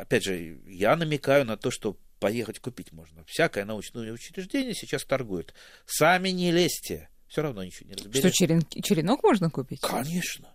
опять 0.00 0.24
же, 0.24 0.58
я 0.66 0.96
намекаю 0.96 1.44
на 1.44 1.56
то, 1.56 1.70
что 1.70 1.96
поехать 2.18 2.58
купить 2.58 2.92
можно. 2.92 3.24
Всякое 3.24 3.64
научное 3.64 4.12
учреждение 4.12 4.74
сейчас 4.74 5.04
торгует. 5.04 5.54
Сами 5.86 6.30
не 6.30 6.50
лезьте, 6.50 7.08
все 7.28 7.42
равно 7.42 7.64
ничего 7.64 7.88
не 7.88 7.94
разберете. 7.94 8.30
Что, 8.30 8.44
черен- 8.44 8.82
черенок 8.82 9.22
можно 9.22 9.50
купить? 9.50 9.80
Конечно. 9.80 10.48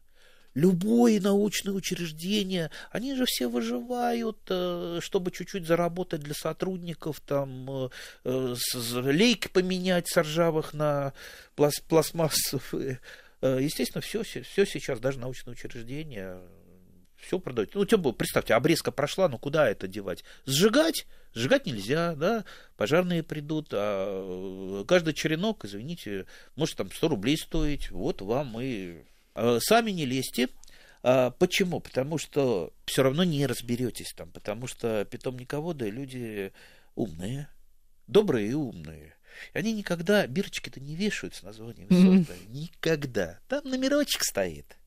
Любое 0.54 1.20
научное 1.20 1.74
учреждение, 1.74 2.70
они 2.92 3.16
же 3.16 3.26
все 3.26 3.48
выживают, 3.48 4.38
э, 4.50 5.00
чтобы 5.02 5.32
чуть-чуть 5.32 5.66
заработать 5.66 6.22
для 6.22 6.36
сотрудников, 6.36 7.22
там, 7.22 7.68
э, 7.70 7.90
э, 8.24 8.56
лейки 8.94 9.48
поменять 9.48 10.08
с 10.08 10.18
ржавых 10.18 10.74
на 10.74 11.14
плас- 11.56 11.82
пластмассовые. 11.88 13.00
Естественно, 13.42 14.02
все, 14.02 14.24
все 14.24 14.66
сейчас, 14.66 15.02
даже 15.02 15.20
научное 15.20 15.52
учреждение, 15.52 16.40
все 17.18 17.40
продают. 17.40 17.76
Ну, 17.76 17.84
тем 17.84 18.02
более, 18.02 18.16
представьте, 18.16 18.54
обрезка 18.54 18.92
прошла, 18.92 19.28
ну 19.28 19.38
куда 19.38 19.70
это 19.70 19.88
девать? 19.88 20.24
Сжигать? 20.46 21.06
Сжигать 21.34 21.66
нельзя, 21.66 22.16
да, 22.16 22.46
пожарные 22.78 23.24
придут, 23.24 23.70
а 23.72 24.86
каждый 24.88 25.14
черенок, 25.14 25.66
извините, 25.66 26.26
может 26.56 26.78
там 26.78 26.92
100 26.92 27.08
рублей 27.08 27.38
стоить, 27.38 27.90
вот 27.92 28.22
вам 28.22 28.62
и... 28.62 29.04
Э, 29.36 29.60
Сами 29.62 29.92
не 29.92 30.06
лезьте, 30.06 30.50
А, 31.06 31.32
почему? 31.32 31.80
Потому 31.82 32.18
что 32.18 32.72
все 32.86 33.04
равно 33.04 33.24
не 33.24 33.46
разберетесь 33.46 34.14
там, 34.16 34.32
потому 34.32 34.68
что 34.68 35.04
питомниководы 35.06 35.90
люди 35.90 36.54
умные, 36.96 37.50
добрые 38.08 38.52
и 38.52 38.54
умные. 38.54 39.16
Они 39.54 39.74
никогда 39.74 40.26
бирочки-то 40.28 40.80
не 40.80 40.96
вешают 40.96 41.36
с 41.36 41.44
названием 41.44 41.90
сорта. 41.90 42.40
Никогда. 42.50 43.40
Там 43.48 43.64
номерочек 43.66 44.24
стоит. 44.24 44.78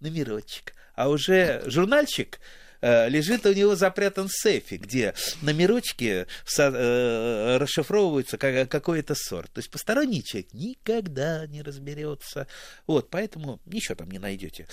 Номерочек. 0.00 0.74
А 0.94 1.08
уже 1.10 1.62
журнальчик 1.66 2.40
лежит 2.80 3.46
у 3.46 3.52
него 3.52 3.76
запрятан 3.76 4.28
в 4.28 4.32
сейфе, 4.32 4.76
где 4.76 5.14
номерочки 5.42 6.26
э, 6.58 7.56
расшифровываются 7.58 8.38
как 8.38 8.68
какой-то 8.68 9.14
сорт. 9.14 9.50
То 9.52 9.58
есть 9.58 9.70
посторонний 9.70 10.22
человек 10.22 10.52
никогда 10.52 11.46
не 11.46 11.62
разберется. 11.62 12.46
Вот, 12.86 13.10
поэтому 13.10 13.60
ничего 13.66 13.94
там 13.94 14.10
не 14.10 14.18
найдете. 14.18 14.66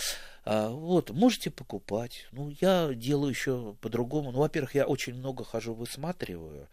А, 0.45 0.69
вот, 0.69 1.11
можете 1.11 1.51
покупать. 1.51 2.27
Ну, 2.31 2.53
я 2.61 2.89
делаю 2.93 3.29
еще 3.29 3.75
по-другому. 3.81 4.31
Ну, 4.31 4.39
во-первых, 4.39 4.75
я 4.75 4.85
очень 4.85 5.13
много 5.15 5.43
хожу, 5.43 5.73
высматриваю. 5.73 6.67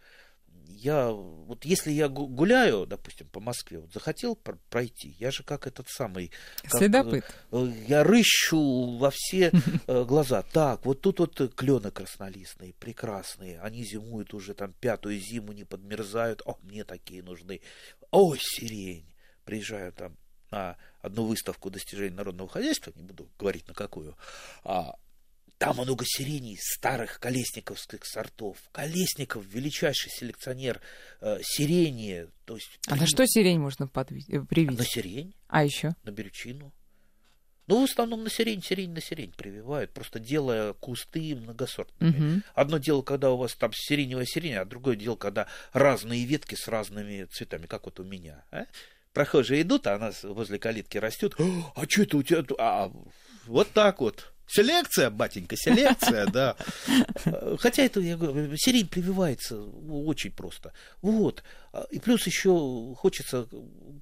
Я, 0.73 1.09
вот 1.11 1.65
если 1.65 1.91
я 1.91 2.07
гу- 2.09 2.27
гуляю, 2.27 2.85
допустим, 2.87 3.27
по 3.27 3.39
Москве, 3.39 3.79
вот 3.79 3.91
захотел 3.93 4.35
пр- 4.35 4.59
пройти, 4.69 5.15
я 5.19 5.31
же 5.31 5.43
как 5.43 5.67
этот 5.67 5.87
самый... 5.89 6.31
как, 6.63 6.71
Следопыт. 6.79 7.25
э, 7.51 7.71
Я 7.87 8.03
рыщу 8.03 8.97
во 8.97 9.11
все 9.11 9.51
э, 9.87 10.03
глаза. 10.05 10.43
Так, 10.43 10.85
вот 10.85 11.01
тут 11.01 11.19
вот 11.19 11.53
клены 11.55 11.91
краснолистные, 11.91 12.73
прекрасные. 12.73 13.59
Они 13.61 13.83
зимуют 13.83 14.33
уже 14.33 14.53
там 14.53 14.73
пятую 14.73 15.19
зиму, 15.19 15.51
не 15.53 15.63
подмерзают. 15.63 16.41
О, 16.45 16.57
мне 16.63 16.83
такие 16.83 17.21
нужны. 17.23 17.61
Ой, 18.11 18.39
сирень. 18.41 19.05
Приезжаю 19.45 19.91
там 19.93 20.17
на 20.51 20.77
одну 21.01 21.25
выставку 21.25 21.69
достижений 21.69 22.15
народного 22.15 22.49
хозяйства, 22.49 22.91
не 22.95 23.03
буду 23.03 23.29
говорить 23.39 23.67
на 23.67 23.73
какую, 23.73 24.17
а 24.63 24.95
там 25.61 25.77
много 25.77 26.03
сиреней 26.07 26.57
старых 26.59 27.19
колесниковских 27.19 28.05
сортов. 28.05 28.57
Колесников 28.71 29.45
величайший 29.45 30.09
селекционер 30.11 30.81
э, 31.21 31.39
сирени, 31.43 32.27
то 32.45 32.55
есть 32.55 32.79
А 32.87 32.95
на 32.95 33.05
что 33.05 33.25
сирень 33.27 33.59
можно 33.59 33.83
подви- 33.85 34.25
э, 34.27 34.39
на 34.39 34.45
привить? 34.45 34.81
сирень, 34.89 35.35
А 35.47 35.63
еще? 35.63 35.95
на 36.03 36.09
берючину. 36.11 36.73
Ну, 37.67 37.81
в 37.85 37.89
основном 37.89 38.23
на 38.23 38.29
сирень, 38.29 38.61
сирень 38.63 38.91
на 38.91 39.01
сирень 39.01 39.31
прививают, 39.31 39.93
просто 39.93 40.19
делая 40.19 40.73
кусты 40.73 41.35
многосортными. 41.35 42.09
Мгм. 42.11 42.43
Одно 42.55 42.79
дело, 42.79 43.01
когда 43.03 43.29
у 43.31 43.37
вас 43.37 43.53
там 43.55 43.71
сиреневая 43.73 44.25
сирень, 44.25 44.55
а 44.55 44.65
другое 44.65 44.95
дело, 44.95 45.15
когда 45.15 45.47
разные 45.71 46.25
ветки 46.25 46.55
с 46.55 46.67
разными 46.67 47.25
цветами, 47.25 47.67
как 47.67 47.85
вот 47.85 47.99
у 47.99 48.03
меня. 48.03 48.43
а? 48.51 48.65
Прохожие 49.13 49.61
идут, 49.61 49.87
а 49.87 49.95
она 49.95 50.11
возле 50.23 50.57
калитки 50.57 50.97
растет. 50.97 51.35
«О, 51.39 51.71
А 51.75 51.83
что 51.87 52.01
это 52.03 52.17
у 52.17 52.23
тебя? 52.23 52.41
тут?» 52.43 52.57
А, 52.59 52.91
вот 53.45 53.69
так 53.71 53.99
вот. 54.01 54.33
Селекция, 54.53 55.09
батенька, 55.09 55.55
селекция, 55.57 56.25
да. 56.27 56.55
Э, 57.25 57.55
Хотя 57.59 57.83
это, 57.83 57.99
я 57.99 58.17
говорю, 58.17 58.55
сирень 58.57 58.87
прививается 58.87 59.61
очень 59.61 60.31
просто. 60.31 60.73
Вот. 61.01 61.43
А, 61.73 61.85
И 61.89 61.99
плюс 61.99 62.25
еще 62.25 62.93
хочется 62.97 63.47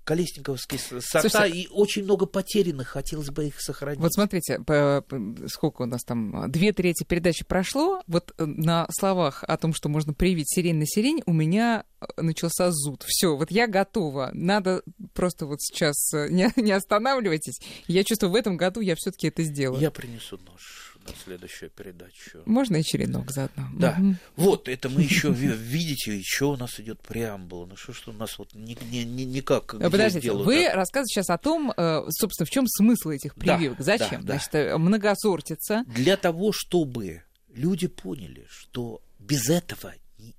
колесниковские 0.03 0.79
сорта, 0.79 1.29
Слушайте, 1.29 1.58
и 1.60 1.67
очень 1.67 2.03
много 2.03 2.25
потерянных, 2.25 2.88
хотелось 2.88 3.29
бы 3.29 3.45
их 3.47 3.62
сохранить. 3.62 3.99
Вот 3.99 4.12
смотрите, 4.13 4.60
по- 4.60 5.03
по- 5.08 5.47
сколько 5.47 5.84
у 5.84 5.86
нас 5.86 6.03
там, 6.03 6.49
две 6.51 6.73
трети 6.73 7.03
передачи 7.03 7.45
прошло, 7.45 8.01
вот 8.08 8.34
э, 8.38 8.45
на 8.45 8.88
словах 8.89 9.43
о 9.43 9.55
том, 9.58 9.73
что 9.73 9.88
можно 9.88 10.13
привить 10.13 10.49
сирень 10.51 10.77
на 10.77 10.86
сирень, 10.88 11.21
у 11.27 11.34
меня 11.34 11.84
э, 12.01 12.05
начался 12.21 12.71
зуд. 12.71 13.03
Все, 13.05 13.36
вот 13.38 13.51
я 13.51 13.67
готова. 13.67 14.32
Надо 14.34 14.82
просто 15.13 15.45
вот 15.45 15.62
сейчас 15.62 16.12
э, 16.13 16.29
не, 16.29 16.51
не 16.62 16.71
останавливайтесь. 16.71 17.60
Я 17.88 18.03
чувствую, 18.03 18.32
в 18.32 18.36
этом 18.36 18.58
году 18.58 18.79
я 18.82 18.95
все-таки 18.95 19.27
это 19.27 19.43
сделаю. 19.43 19.79
Я 19.79 19.91
принесу 19.91 20.38
нож 20.38 20.88
следующую 21.23 21.69
передачу. 21.69 22.41
Можно 22.45 22.77
и 22.77 22.83
черенок 22.83 23.31
заодно. 23.31 23.67
Да. 23.73 23.95
Мгм. 23.97 24.17
Вот, 24.35 24.67
это 24.67 24.89
мы 24.89 25.01
еще 25.01 25.29
видите, 25.31 26.17
еще 26.17 26.45
у 26.45 26.55
нас 26.55 26.79
идет 26.79 26.99
преамбула. 27.01 27.65
Ну 27.67 27.75
что, 27.75 27.93
что 27.93 28.11
у 28.11 28.13
нас 28.13 28.37
вот 28.39 28.53
ни- 28.53 28.77
ни- 28.91 29.03
ни- 29.03 29.23
никак 29.23 29.73
Э, 29.75 29.89
Подождите, 29.89 30.31
вы 30.33 30.65
да? 30.65 30.75
рассказываете 30.75 31.13
сейчас 31.13 31.29
о 31.29 31.37
том, 31.37 31.71
э, 31.75 32.01
собственно, 32.09 32.45
в 32.45 32.49
чем 32.49 32.67
смысл 32.67 33.09
этих 33.09 33.33
Да, 33.35 33.55
прививок. 33.57 33.79
Зачем? 33.79 34.21
да, 34.21 34.27
да. 34.27 34.33
Значит, 34.33 34.55
э, 34.55 34.77
многосортица. 34.77 35.83
Для 35.87 36.17
того, 36.17 36.51
чтобы 36.51 37.23
люди 37.53 37.87
поняли, 37.87 38.45
что 38.49 39.01
без 39.19 39.49
этого 39.49 39.93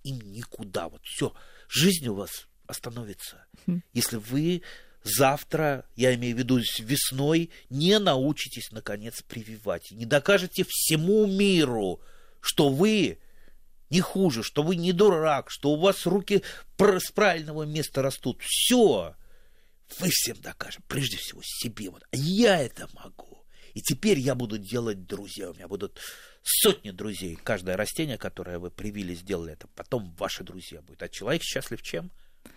им 0.05 0.21
никуда. 0.33 0.89
Вот 0.89 1.03
все, 1.05 1.33
жизнь 1.69 2.07
у 2.09 2.15
вас 2.15 2.47
остановится. 2.67 3.45
Хм. 3.67 3.83
Если 3.95 4.17
вы 4.17 4.63
завтра, 5.03 5.85
я 5.97 6.15
имею 6.15 6.37
в 6.37 6.39
виду 6.39 6.61
весной, 6.79 7.51
не 7.69 7.99
научитесь, 7.99 8.71
наконец, 8.73 9.23
прививать. 9.23 9.91
Не 9.91 10.07
докажете 10.07 10.65
всему 10.69 11.27
миру, 11.27 12.01
что 12.41 12.69
вы 12.69 13.19
не 13.91 14.01
хуже, 14.01 14.43
что 14.43 14.63
вы 14.63 14.77
не 14.77 14.93
дурак, 14.93 15.51
что 15.51 15.71
у 15.71 15.77
вас 15.77 16.07
руки 16.07 16.43
с 16.79 17.11
правильного 17.11 17.65
места 17.65 18.03
растут. 18.03 18.41
Все. 18.43 19.15
Вы 19.99 20.09
всем 20.11 20.41
докажем, 20.41 20.85
прежде 20.87 21.17
всего 21.17 21.41
себе. 21.43 21.91
Вот. 21.91 22.05
А 22.11 22.17
я 22.17 22.59
это 22.61 22.89
могу. 22.95 23.45
И 23.75 23.81
теперь 23.81 24.19
я 24.19 24.35
буду 24.35 24.59
делать 24.59 25.07
друзья. 25.07 25.51
У 25.51 25.55
меня 25.55 25.69
будут 25.69 25.99
сотни 26.43 26.91
друзей. 26.91 27.37
Каждое 27.37 27.77
растение, 27.77 28.19
которое 28.19 28.59
вы 28.59 28.71
привили, 28.71 29.15
сделали 29.15 29.53
это, 29.53 29.67
потом 29.69 30.15
ваши 30.17 30.45
друзья 30.45 30.81
будут. 30.83 31.03
А 31.03 31.09
человек 31.09 31.43
счастлив 31.43 31.83
чем? 31.83 32.11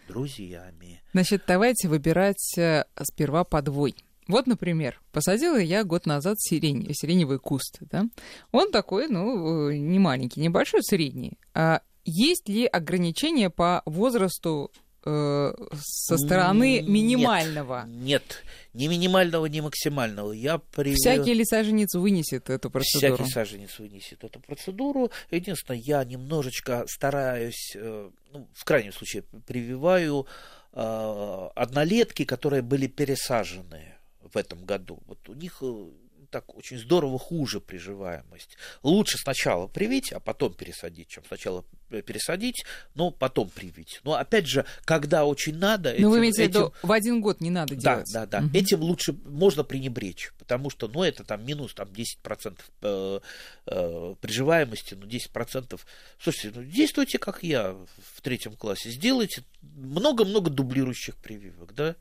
Друзьями. 0.08 1.02
Значит, 1.14 1.44
давайте 1.48 1.88
выбирать 1.88 2.58
э, 2.58 2.86
сперва 3.02 3.44
подвой. 3.44 3.96
Вот, 4.28 4.48
например, 4.48 5.02
посадила 5.12 5.58
я 5.58 5.84
год 5.84 6.06
назад 6.06 6.40
сирень, 6.40 6.88
сиреневый 6.94 7.40
куст. 7.40 7.80
Да? 7.82 8.06
Он 8.52 8.72
такой, 8.72 9.08
ну, 9.08 9.70
э, 9.70 9.78
не 9.78 10.00
маленький, 10.00 10.42
небольшой, 10.42 10.82
средний. 10.84 11.38
А 11.54 11.82
есть 12.06 12.50
ли 12.50 12.66
ограничения 12.66 13.50
по 13.50 13.82
возрасту 13.86 14.72
э, 15.06 15.54
со 15.82 16.18
стороны 16.18 16.80
Нет. 16.80 16.88
минимального? 16.88 17.86
Нет, 17.88 18.44
ни 18.74 18.88
минимального, 18.88 19.46
ни 19.46 19.62
максимального. 19.62 20.32
Я 20.32 20.58
привил... 20.58 20.96
Всякий 20.96 21.34
ли 21.34 21.46
саженец 21.46 21.94
вынесет 21.96 22.50
эту 22.50 22.70
процедуру? 22.70 23.16
Всякий 23.16 23.32
саженец 23.32 23.80
вынесет 23.80 24.24
эту 24.24 24.40
процедуру. 24.40 25.12
Единственное, 25.32 25.80
я 25.80 26.04
немножечко 26.04 26.86
стараюсь, 26.88 27.74
э, 27.76 28.10
ну, 28.32 28.48
в 28.54 28.66
крайнем 28.66 28.94
случае, 28.94 29.24
прививаю 29.46 30.28
э, 30.74 31.50
однолетки, 31.56 32.26
которые 32.26 32.62
были 32.62 32.88
пересажены 32.88 33.96
в 34.22 34.38
этом 34.38 34.66
году. 34.66 35.02
Вот 35.06 35.30
у 35.30 35.34
них 35.34 35.58
э, 35.62 35.86
так 36.34 36.56
очень 36.58 36.80
здорово 36.80 37.20
хуже 37.20 37.62
приживаемость. 37.62 38.58
Лучше 38.82 39.20
сначала 39.20 39.68
привить, 39.68 40.12
а 40.12 40.20
потом 40.20 40.56
пересадить, 40.56 41.08
чем 41.08 41.24
сначала 41.28 41.64
э, 41.92 42.02
пересадить, 42.02 42.66
но 42.96 43.12
потом 43.12 43.52
привить. 43.52 44.02
Но 44.04 44.16
опять 44.16 44.48
же, 44.48 44.66
когда 44.84 45.26
очень 45.26 45.56
надо... 45.56 45.94
Ну, 46.00 46.10
вы 46.10 46.16
этим- 46.16 46.22
имеете 46.22 46.44
в 46.44 46.48
виду, 46.48 46.74
в 46.82 46.92
один 46.92 47.22
год 47.22 47.40
не 47.40 47.52
надо 47.52 47.76
да, 47.76 47.82
делать? 47.82 48.10
да, 48.12 48.26
да. 48.26 48.42
Мгм. 48.42 48.56
Этим 48.56 48.82
лучше 48.82 49.14
можно 49.26 49.64
пренебречь, 49.64 50.34
потому 50.40 50.72
что, 50.72 50.88
ну, 50.88 51.04
это 51.04 51.24
там 51.24 51.46
минус 51.46 51.76
там 51.76 51.90
10% 51.90 52.60
э, 52.82 53.20
э, 53.68 54.16
приживаемости, 54.20 54.96
ну, 54.96 55.06
10%. 55.06 55.80
Слушайте, 56.18 56.52
ну, 56.60 56.64
действуйте, 56.64 57.20
как 57.20 57.44
я 57.44 57.74
в 58.16 58.22
третьем 58.22 58.56
классе. 58.56 58.90
Сделайте 58.90 59.44
много-много 59.62 60.50
дублирующих 60.50 61.16
прививок, 61.18 61.76
да. 61.76 61.96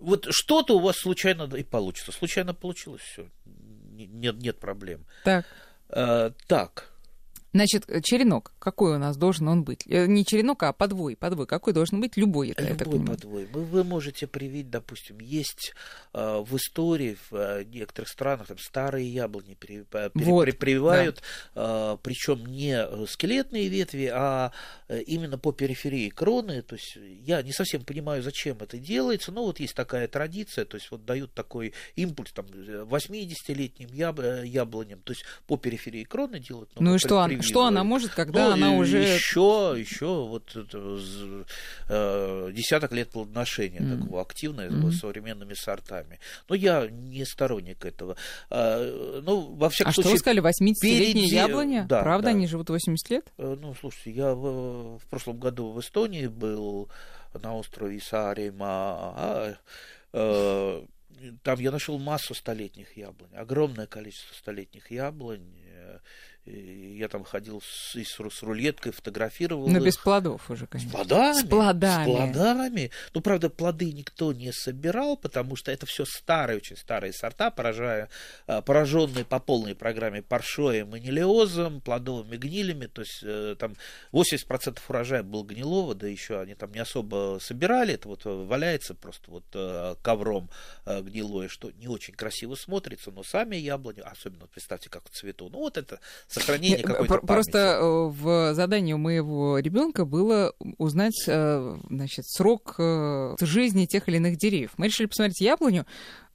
Вот 0.00 0.26
что-то 0.30 0.76
у 0.76 0.80
вас 0.80 0.96
случайно 0.96 1.44
и 1.56 1.62
получится. 1.62 2.12
Случайно 2.12 2.54
получилось, 2.54 3.02
все. 3.02 3.28
Нет, 3.94 4.36
нет 4.36 4.58
проблем. 4.58 5.06
Так. 5.24 5.46
Э, 5.88 6.30
так, 6.46 6.90
Значит, 7.54 7.84
э, 7.88 8.00
черенок, 8.02 8.52
какой 8.58 8.96
у 8.96 8.98
нас 8.98 9.16
должен 9.16 9.48
он 9.48 9.64
быть? 9.64 9.86
Э, 9.86 10.06
Не 10.06 10.24
черенок, 10.24 10.62
а 10.64 10.72
подвой. 10.72 11.16
Подвой 11.16 11.46
какой 11.46 11.72
должен 11.72 12.00
быть? 12.00 12.16
Любой, 12.16 12.50
это 12.50 12.62
я 12.62 12.68
Любой 12.70 12.84
понимаю. 12.86 13.08
подвой. 13.16 13.46
Вы, 13.46 13.64
вы 13.64 13.84
можете 13.84 14.26
привить, 14.26 14.68
допустим, 14.70 15.18
есть 15.20 15.72
э, 16.12 16.44
в 16.46 16.56
истории 16.56 17.16
в 17.30 17.34
э, 17.36 17.64
некоторых 17.64 18.08
странах 18.10 18.48
там 18.48 18.58
старые 18.58 19.08
яблони 19.08 19.54
при- 19.58 19.82
по- 19.82 20.10
при- 20.10 20.24
Вот, 20.24 20.44
при- 20.44 20.50
прививают, 20.52 21.22
причем 22.02 22.44
не 22.46 22.74
э, 22.84 23.06
скелетные 23.08 23.68
ветви, 23.68 24.10
а 24.12 24.52
э, 24.88 25.00
именно 25.02 25.38
по 25.38 25.52
периферии 25.52 26.10
кроны. 26.10 26.62
То 26.62 26.74
есть 26.76 26.96
я 27.24 27.42
не 27.42 27.52
совсем 27.52 27.82
понимаю, 27.82 28.22
зачем 28.22 28.58
это 28.60 28.78
делается, 28.78 29.32
но 29.32 29.44
вот 29.44 29.58
есть 29.60 29.74
такая 29.74 30.06
традиция, 30.08 30.64
то 30.66 30.76
есть 30.76 30.90
вот 30.90 31.04
дают 31.06 31.32
такой 31.32 31.72
импульс 31.96 32.32
там 32.32 32.46
80-летним 32.46 33.88
яб- 33.92 34.20
э, 34.42 34.46
яблоням, 34.46 35.00
то 35.00 35.12
есть 35.12 35.24
по 35.46 35.56
периферии 35.56 36.04
кроны 36.04 36.40
делают. 36.40 36.70
Ну 36.74 36.80
и 36.80 36.84
много 36.84 36.98
что, 36.98 37.18
она- 37.20 37.37
прививают. 37.38 37.44
что 37.50 37.64
она 37.66 37.84
может, 37.84 38.12
когда 38.12 38.48
Ну, 38.48 38.52
она 38.54 38.72
уже... 38.72 38.98
Еще, 38.98 39.74
еще 39.78 40.06
вот 40.26 40.54
это, 40.54 40.98
э, 41.88 42.50
десяток 42.52 42.92
лет 42.92 43.10
плодоношения 43.10 43.80
Мгм. 43.80 44.02
такого 44.02 44.22
активное 44.22 44.70
Мгм. 44.70 44.92
с 44.92 45.00
современными 45.00 45.54
сортами. 45.54 46.18
Но 46.48 46.54
я 46.54 46.88
не 46.90 47.24
сторонник 47.24 47.84
этого. 47.84 48.16
А, 48.50 49.20
ну, 49.22 49.40
во 49.54 49.70
всяком 49.70 49.90
А 49.90 49.92
что 49.92 50.02
случае, 50.02 50.14
вы 50.14 50.18
сказали, 50.18 50.40
80-летняя 50.40 51.24
впереди- 51.24 51.34
яблоня? 51.34 51.86
да, 51.88 52.02
Правда, 52.02 52.24
да. 52.26 52.30
они 52.30 52.46
живут 52.46 52.70
80 52.70 53.10
лет? 53.10 53.26
э, 53.38 53.56
ну, 53.60 53.74
слушайте, 53.74 54.10
я 54.12 54.34
в, 54.34 54.98
в 54.98 55.06
прошлом 55.08 55.38
году 55.38 55.70
в 55.72 55.80
Эстонии 55.80 56.26
был 56.26 56.88
на 57.34 57.54
острове 57.56 58.00
Саарима. 58.00 58.66
а, 58.66 59.54
э, 60.12 60.82
там 61.42 61.58
я 61.58 61.70
нашел 61.72 61.98
массу 61.98 62.32
столетних 62.34 62.96
яблонь, 62.96 63.34
огромное 63.34 63.86
количество 63.86 64.34
столетних 64.34 64.90
яблонь. 64.90 65.42
Э, 66.48 66.94
я 66.98 67.08
там 67.08 67.24
ходил 67.24 67.62
с, 67.62 67.94
с, 67.94 68.18
с 68.18 68.42
рулеткой, 68.42 68.92
фотографировал. 68.92 69.68
Но 69.68 69.78
их. 69.78 69.84
без 69.84 69.96
плодов 69.96 70.50
уже, 70.50 70.66
конечно. 70.66 70.90
С 70.90 70.94
плодами. 70.94 71.40
С 71.40 71.44
плодами. 71.44 72.02
С 72.02 72.16
плодами. 72.16 72.90
Ну, 73.14 73.20
правда, 73.20 73.50
плоды 73.50 73.92
никто 73.92 74.32
не 74.32 74.52
собирал, 74.52 75.16
потому 75.16 75.56
что 75.56 75.70
это 75.70 75.86
все 75.86 76.04
старые, 76.04 76.56
очень 76.56 76.76
старые 76.76 77.12
сорта, 77.12 77.50
поражая, 77.50 78.08
а, 78.46 78.62
пораженные 78.62 79.24
по 79.24 79.38
полной 79.38 79.74
программе 79.74 80.22
паршоем 80.22 80.94
и 80.96 81.00
нелиозом, 81.00 81.80
плодовыми 81.80 82.36
гнилями. 82.36 82.86
То 82.86 83.02
есть 83.02 83.20
э, 83.22 83.54
там 83.58 83.74
80% 84.12 84.78
урожая 84.88 85.22
был 85.22 85.44
гнилого, 85.44 85.94
да 85.94 86.06
еще 86.08 86.40
они 86.40 86.54
там 86.54 86.72
не 86.72 86.80
особо 86.80 87.38
собирали. 87.40 87.94
Это 87.94 88.08
вот 88.08 88.24
валяется 88.24 88.94
просто 88.94 89.30
вот 89.30 89.44
э, 89.54 89.94
ковром 90.02 90.50
э, 90.84 91.00
гнилое, 91.02 91.48
что 91.48 91.70
не 91.70 91.88
очень 91.88 92.14
красиво 92.14 92.54
смотрится, 92.54 93.10
но 93.10 93.22
сами 93.22 93.56
яблони, 93.56 94.00
особенно 94.00 94.46
представьте, 94.46 94.90
как 94.90 95.08
цвету, 95.10 95.48
ну 95.50 95.58
вот 95.58 95.76
это 95.76 96.00
сохранение 96.38 96.82
какой-то 96.82 97.18
Просто 97.18 97.58
э, 97.58 98.08
в 98.08 98.54
задании 98.54 98.92
у 98.92 98.98
моего 98.98 99.58
ребенка 99.58 100.04
было 100.04 100.54
узнать 100.78 101.24
э, 101.26 101.76
значит, 101.90 102.26
срок 102.28 102.74
э, 102.78 103.36
жизни 103.40 103.86
тех 103.86 104.08
или 104.08 104.16
иных 104.16 104.36
деревьев. 104.36 104.72
Мы 104.76 104.86
решили 104.86 105.06
посмотреть 105.06 105.40
яблоню. 105.40 105.86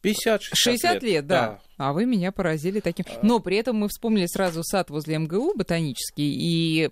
50-60 0.04 0.40
60 0.54 0.94
лет. 0.94 1.04
лет, 1.04 1.28
да. 1.28 1.48
да. 1.48 1.60
А 1.78 1.94
вы 1.94 2.06
меня 2.06 2.32
поразили 2.32 2.82
таким. 2.82 3.06
А. 3.08 3.20
Но 3.24 3.40
при 3.40 3.58
этом 3.58 3.78
мы 3.78 3.88
вспомнили 3.88 4.26
сразу 4.26 4.62
сад 4.64 4.90
возле 4.90 5.18
МГУ 5.18 5.54
ботанический, 5.56 6.30
и 6.30 6.90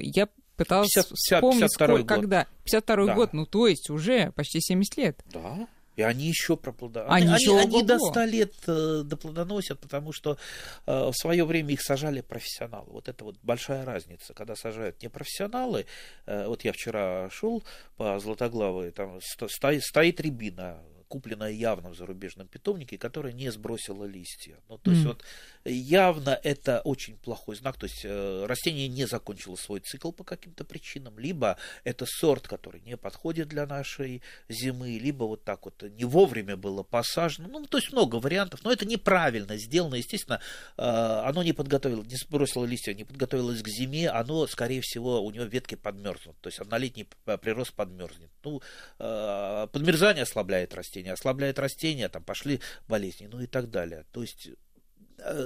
я 0.00 0.28
пыталась 0.56 0.94
50, 0.94 1.08
50, 1.10 1.18
вспомнить, 1.18 1.60
52 1.60 1.86
сколько, 1.86 2.14
год. 2.14 2.22
когда. 2.22 2.46
52 2.64 3.06
да. 3.06 3.14
год, 3.14 3.32
ну 3.32 3.46
то 3.46 3.66
есть 3.66 3.90
уже 3.90 4.32
почти 4.34 4.60
70 4.60 4.96
лет. 4.96 5.20
Да. 5.32 5.68
И 5.96 6.02
они 6.02 6.26
еще 6.28 6.56
проплодоносят. 6.56 7.12
Они, 7.12 7.26
они, 7.26 7.42
еще 7.42 7.58
они 7.58 7.82
до 7.82 7.98
100 7.98 8.24
лет 8.24 8.54
э, 8.66 9.02
доплодоносят, 9.04 9.78
потому 9.80 10.12
что 10.12 10.36
э, 10.86 11.10
в 11.10 11.14
свое 11.14 11.44
время 11.44 11.72
их 11.72 11.82
сажали 11.82 12.20
профессионалы. 12.20 12.90
Вот 12.90 13.08
это 13.08 13.24
вот 13.24 13.36
большая 13.42 13.84
разница. 13.84 14.34
Когда 14.34 14.56
сажают 14.56 15.02
не 15.02 15.08
профессионалы, 15.08 15.86
э, 16.26 16.46
вот 16.46 16.64
я 16.64 16.72
вчера 16.72 17.30
шел 17.30 17.62
по 17.96 18.18
Златоглавой, 18.18 18.90
там 18.90 19.20
стоит, 19.20 19.82
стоит 19.84 20.20
рябина, 20.20 20.80
купленная 21.08 21.50
явно 21.50 21.90
в 21.90 21.96
зарубежном 21.96 22.48
питомнике, 22.48 22.98
которая 22.98 23.32
не 23.32 23.50
сбросила 23.50 24.04
листья. 24.04 24.56
Ну, 24.68 24.78
то 24.78 24.90
mm. 24.90 24.94
есть 24.94 25.06
вот 25.06 25.24
явно 25.64 26.38
это 26.42 26.80
очень 26.80 27.16
плохой 27.16 27.56
знак. 27.56 27.76
То 27.78 27.86
есть 27.86 28.04
э, 28.04 28.46
растение 28.46 28.88
не 28.88 29.06
закончило 29.06 29.56
свой 29.56 29.80
цикл 29.80 30.12
по 30.12 30.24
каким-то 30.24 30.64
причинам, 30.64 31.18
либо 31.18 31.56
это 31.84 32.06
сорт, 32.06 32.46
который 32.46 32.80
не 32.82 32.96
подходит 32.96 33.48
для 33.48 33.66
нашей 33.66 34.22
зимы, 34.48 34.98
либо 34.98 35.24
вот 35.24 35.44
так 35.44 35.64
вот 35.64 35.82
не 35.82 36.04
вовремя 36.04 36.56
было 36.56 36.82
посажено. 36.82 37.48
Ну, 37.48 37.66
то 37.66 37.78
есть 37.78 37.92
много 37.92 38.16
вариантов, 38.16 38.60
но 38.62 38.72
это 38.72 38.84
неправильно 38.86 39.56
сделано. 39.56 39.94
Естественно, 39.94 40.40
э, 40.76 40.82
оно 40.82 41.42
не 41.42 41.52
подготовилось, 41.52 42.06
не 42.08 42.16
сбросило 42.16 42.64
листья, 42.64 42.94
не 42.94 43.04
подготовилось 43.04 43.62
к 43.62 43.68
зиме, 43.68 44.10
оно, 44.10 44.46
скорее 44.46 44.80
всего, 44.82 45.22
у 45.22 45.30
него 45.30 45.44
ветки 45.44 45.74
подмерзнут. 45.74 46.36
То 46.40 46.48
есть 46.48 46.58
однолетний 46.58 47.08
прирост 47.40 47.72
подмерзнет. 47.72 48.30
Ну, 48.44 48.60
э, 48.98 49.68
подмерзание 49.72 50.24
ослабляет 50.24 50.74
растение, 50.74 51.12
ослабляет 51.12 51.58
растение, 51.58 52.08
там 52.08 52.22
пошли 52.22 52.60
болезни, 52.88 53.26
ну 53.26 53.40
и 53.40 53.46
так 53.46 53.70
далее. 53.70 54.04
То 54.12 54.22
есть 54.22 54.48
Э, 54.48 54.73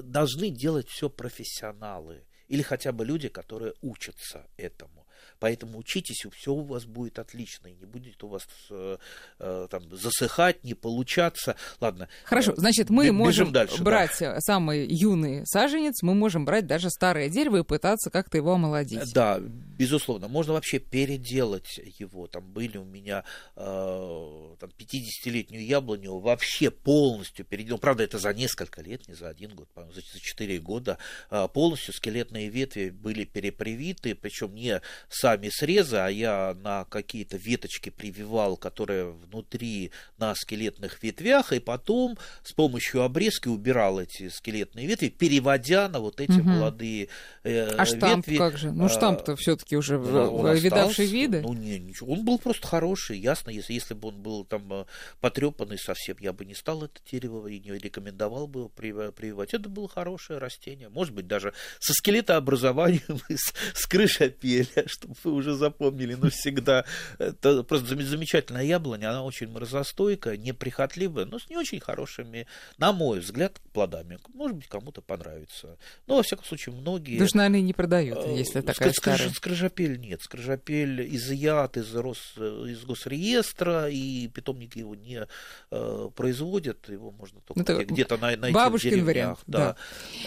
должны 0.03 0.51
делать 0.51 0.88
все 0.88 1.09
профессионалы 1.09 2.25
или 2.49 2.62
хотя 2.62 2.93
бы 2.93 3.05
люди, 3.05 3.29
которые 3.29 3.75
учатся 3.81 4.49
этому. 4.57 4.98
Поэтому 5.40 5.79
учитесь, 5.79 6.24
и 6.24 6.31
все 6.31 6.53
у 6.53 6.62
вас 6.62 6.85
будет 6.85 7.18
отлично, 7.18 7.68
и 7.68 7.74
не 7.74 7.87
будет 7.87 8.22
у 8.24 8.29
вас 8.29 8.46
э, 8.70 8.98
э, 9.38 9.68
там 9.70 9.94
засыхать, 9.96 10.64
не 10.64 10.74
получаться. 10.74 11.57
Ладно. 11.81 12.09
Хорошо, 12.24 12.55
значит, 12.57 12.90
мы 12.90 13.12
можем 13.12 13.53
дальше, 13.53 13.83
брать 13.83 14.16
да. 14.20 14.40
самый 14.40 14.87
юный 14.87 15.46
саженец, 15.46 16.03
мы 16.03 16.14
можем 16.14 16.44
брать 16.44 16.66
даже 16.66 16.90
старое 16.90 17.29
дерево 17.29 17.59
и 17.59 17.62
пытаться 17.62 18.11
как-то 18.11 18.37
его 18.37 18.55
омолодить. 18.55 19.12
Да, 19.12 19.38
безусловно. 19.40 20.29
Можно 20.29 20.55
вообще 20.55 20.79
переделать 20.79 21.81
его. 21.98 22.27
Там 22.27 22.53
были 22.53 22.79
у 22.79 22.85
меня 22.85 23.24
э, 23.57 24.57
там, 24.59 24.70
50-летнюю 24.77 25.64
яблоню 25.64 26.18
вообще 26.18 26.70
полностью 26.70 27.44
переделал. 27.44 27.79
Правда, 27.79 28.03
это 28.03 28.18
за 28.18 28.33
несколько 28.35 28.83
лет, 28.83 29.07
не 29.09 29.14
за 29.14 29.29
один 29.29 29.55
год, 29.55 29.68
за, 29.77 30.01
за 30.01 30.20
4 30.20 30.59
года. 30.59 30.98
Э, 31.31 31.48
полностью 31.53 31.94
скелетные 31.94 32.48
ветви 32.48 32.90
были 32.90 33.24
перепривиты, 33.24 34.14
причем 34.14 34.55
не 34.55 34.81
сами 35.29 35.51
срезы, 35.51 35.97
а 35.97 36.09
я 36.09 36.57
на 36.62 36.85
какие-то 36.85 37.37
веточки 37.37 37.91
прививал, 37.91 38.57
которые 38.57 39.12
внутри 39.12 39.91
на 40.17 40.35
скелетных 40.35 41.03
ветвях, 41.03 41.53
и 41.53 41.59
потом 41.59 42.17
с 42.43 42.53
помощью 42.53 43.03
обрезки 43.03 43.49
убирал 43.49 44.01
эти 44.01 44.31
скелетные 44.31 44.87
ветви, 44.87 45.09
переводя 45.09 45.88
на 45.88 46.01
вот 46.01 46.21
эти 46.21 46.41
угу. 46.41 46.49
молодые 46.49 47.09
э, 47.45 47.69
А 47.77 47.85
штамп 47.85 48.27
ветви. 48.27 48.38
как 48.38 48.57
же? 48.57 48.73
Ну, 48.73 48.87
а, 48.87 48.88
штамп-то 48.88 49.37
все-таки 49.37 49.77
уже 49.77 49.99
ну, 49.99 50.55
видавший 50.55 51.07
виды. 51.07 51.43
Ну, 51.43 51.53
не, 51.53 51.79
ничего. 51.79 52.12
Он 52.12 52.25
был 52.25 52.38
просто 52.38 52.67
хороший, 52.67 53.19
ясно. 53.19 53.51
Если, 53.51 53.75
если 53.75 53.93
бы 53.93 54.09
он 54.09 54.23
был 54.23 54.47
там 54.47 54.73
э, 54.73 54.85
потрепанный 55.21 55.79
совсем, 55.79 56.17
я 56.21 56.33
бы 56.33 56.47
не 56.47 56.55
стал 56.55 56.85
это 56.85 57.01
дерево 57.11 57.47
и 57.49 57.61
не 57.61 57.73
рекомендовал 57.77 58.47
бы 58.47 58.71
прививать. 58.71 59.53
Это 59.53 59.69
было 59.69 59.88
хорошее 59.88 60.38
растение. 60.38 60.88
Может 60.88 61.12
быть, 61.12 61.27
даже 61.27 61.53
со 61.81 61.93
скелетообразованием, 61.93 63.21
с, 63.29 63.53
с 63.75 63.87
крышапеля, 63.87 64.87
чтобы 64.87 65.17
вы 65.24 65.33
уже 65.33 65.54
запомнили 65.54 66.14
навсегда. 66.14 66.85
Это 67.18 67.62
просто 67.62 67.96
замечательная 68.04 68.64
яблоня, 68.64 69.11
она 69.11 69.22
очень 69.22 69.48
морозостойкая, 69.48 70.37
неприхотливая, 70.37 71.24
но 71.24 71.38
с 71.38 71.48
не 71.48 71.57
очень 71.57 71.81
хорошими, 71.81 72.46
на 72.78 72.92
мой 72.92 73.20
взгляд, 73.20 73.61
плодами. 73.72 74.18
Может 74.35 74.57
быть, 74.57 74.68
кому-то 74.68 75.00
понравится. 75.00 75.78
Но, 76.07 76.16
во 76.16 76.22
всяком 76.22 76.44
случае, 76.44 76.74
многие... 76.74 77.18
Даже, 77.18 77.37
наверное, 77.37 77.61
не 77.61 77.72
продают, 77.72 78.18
э, 78.24 78.37
если 78.37 78.61
такая 78.61 78.92
скриж, 78.92 79.16
старая. 79.16 79.35
Скрижапель 79.35 79.98
нет. 80.00 80.22
Скрижапель 80.22 81.14
изъят 81.16 81.76
из, 81.76 81.94
Рос, 81.94 82.35
из 82.37 82.85
госреестра, 82.85 83.88
и 83.88 84.28
питомники 84.28 84.78
его 84.78 84.94
не 84.94 85.26
э, 85.70 86.11
производят. 86.14 86.88
Его 86.88 87.11
можно 87.11 87.40
только 87.40 87.72
ну, 87.72 87.85
где-то 87.85 88.16
найти 88.16 88.52
бабушкин 88.52 88.90
в 88.90 88.92
деревнях. 88.92 89.07
Вариант, 89.07 89.38
да. 89.46 89.76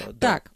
Да. 0.07 0.13
Так, 0.19 0.51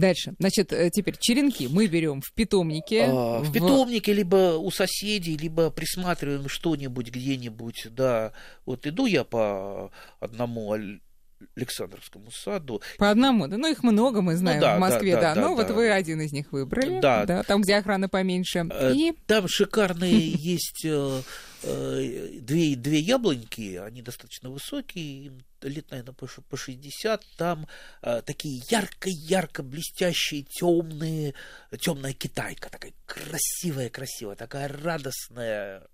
Дальше. 0.00 0.34
Значит, 0.38 0.72
э, 0.72 0.90
теперь 0.90 1.16
черенки 1.18 1.68
мы 1.68 1.86
берем 1.86 2.22
в 2.22 2.32
питомнике. 2.32 3.04
А, 3.08 3.40
в... 3.40 3.48
в 3.48 3.52
питомнике, 3.52 4.14
либо 4.14 4.56
у 4.56 4.70
соседей, 4.70 5.36
либо 5.36 5.70
присматриваем 5.70 6.48
что-нибудь 6.48 7.10
где-нибудь. 7.10 7.88
Да, 7.90 8.32
вот 8.64 8.86
иду 8.86 9.04
я 9.04 9.24
по 9.24 9.92
одному 10.18 10.74
Александровскому 11.56 12.30
саду. 12.30 12.82
По 12.98 13.10
одному, 13.10 13.46
да, 13.48 13.56
ну 13.56 13.70
их 13.70 13.82
много, 13.82 14.22
мы 14.22 14.36
знаем 14.36 14.60
ну, 14.60 14.66
да, 14.66 14.76
в 14.76 14.80
Москве, 14.80 15.14
да. 15.14 15.20
да, 15.20 15.34
да 15.34 15.40
ну 15.40 15.48
да, 15.48 15.54
вот 15.54 15.68
да. 15.68 15.74
вы 15.74 15.90
один 15.90 16.20
из 16.20 16.32
них 16.32 16.52
выбрали, 16.52 17.00
да. 17.00 17.24
да, 17.26 17.42
там, 17.42 17.62
где 17.62 17.76
охрана 17.76 18.08
поменьше. 18.08 18.66
Э, 18.70 18.92
И... 18.94 19.12
Там 19.26 19.48
шикарные 19.48 20.30
есть 20.30 20.84
э, 20.84 21.20
две, 21.62 22.76
две 22.76 22.98
яблоньки, 22.98 23.76
они 23.76 24.02
достаточно 24.02 24.50
высокие, 24.50 25.26
им 25.26 25.42
лет, 25.62 25.90
наверное, 25.90 26.14
по, 26.14 26.26
по 26.26 26.56
60, 26.56 27.24
там 27.36 27.66
э, 28.02 28.22
такие 28.24 28.62
ярко-ярко 28.70 29.62
блестящие, 29.62 30.42
темные, 30.42 31.34
темная 31.78 32.12
китайка, 32.12 32.70
такая 32.70 32.92
красивая, 33.06 33.90
красивая, 33.90 34.36
такая 34.36 34.68
радостная. 34.68 35.86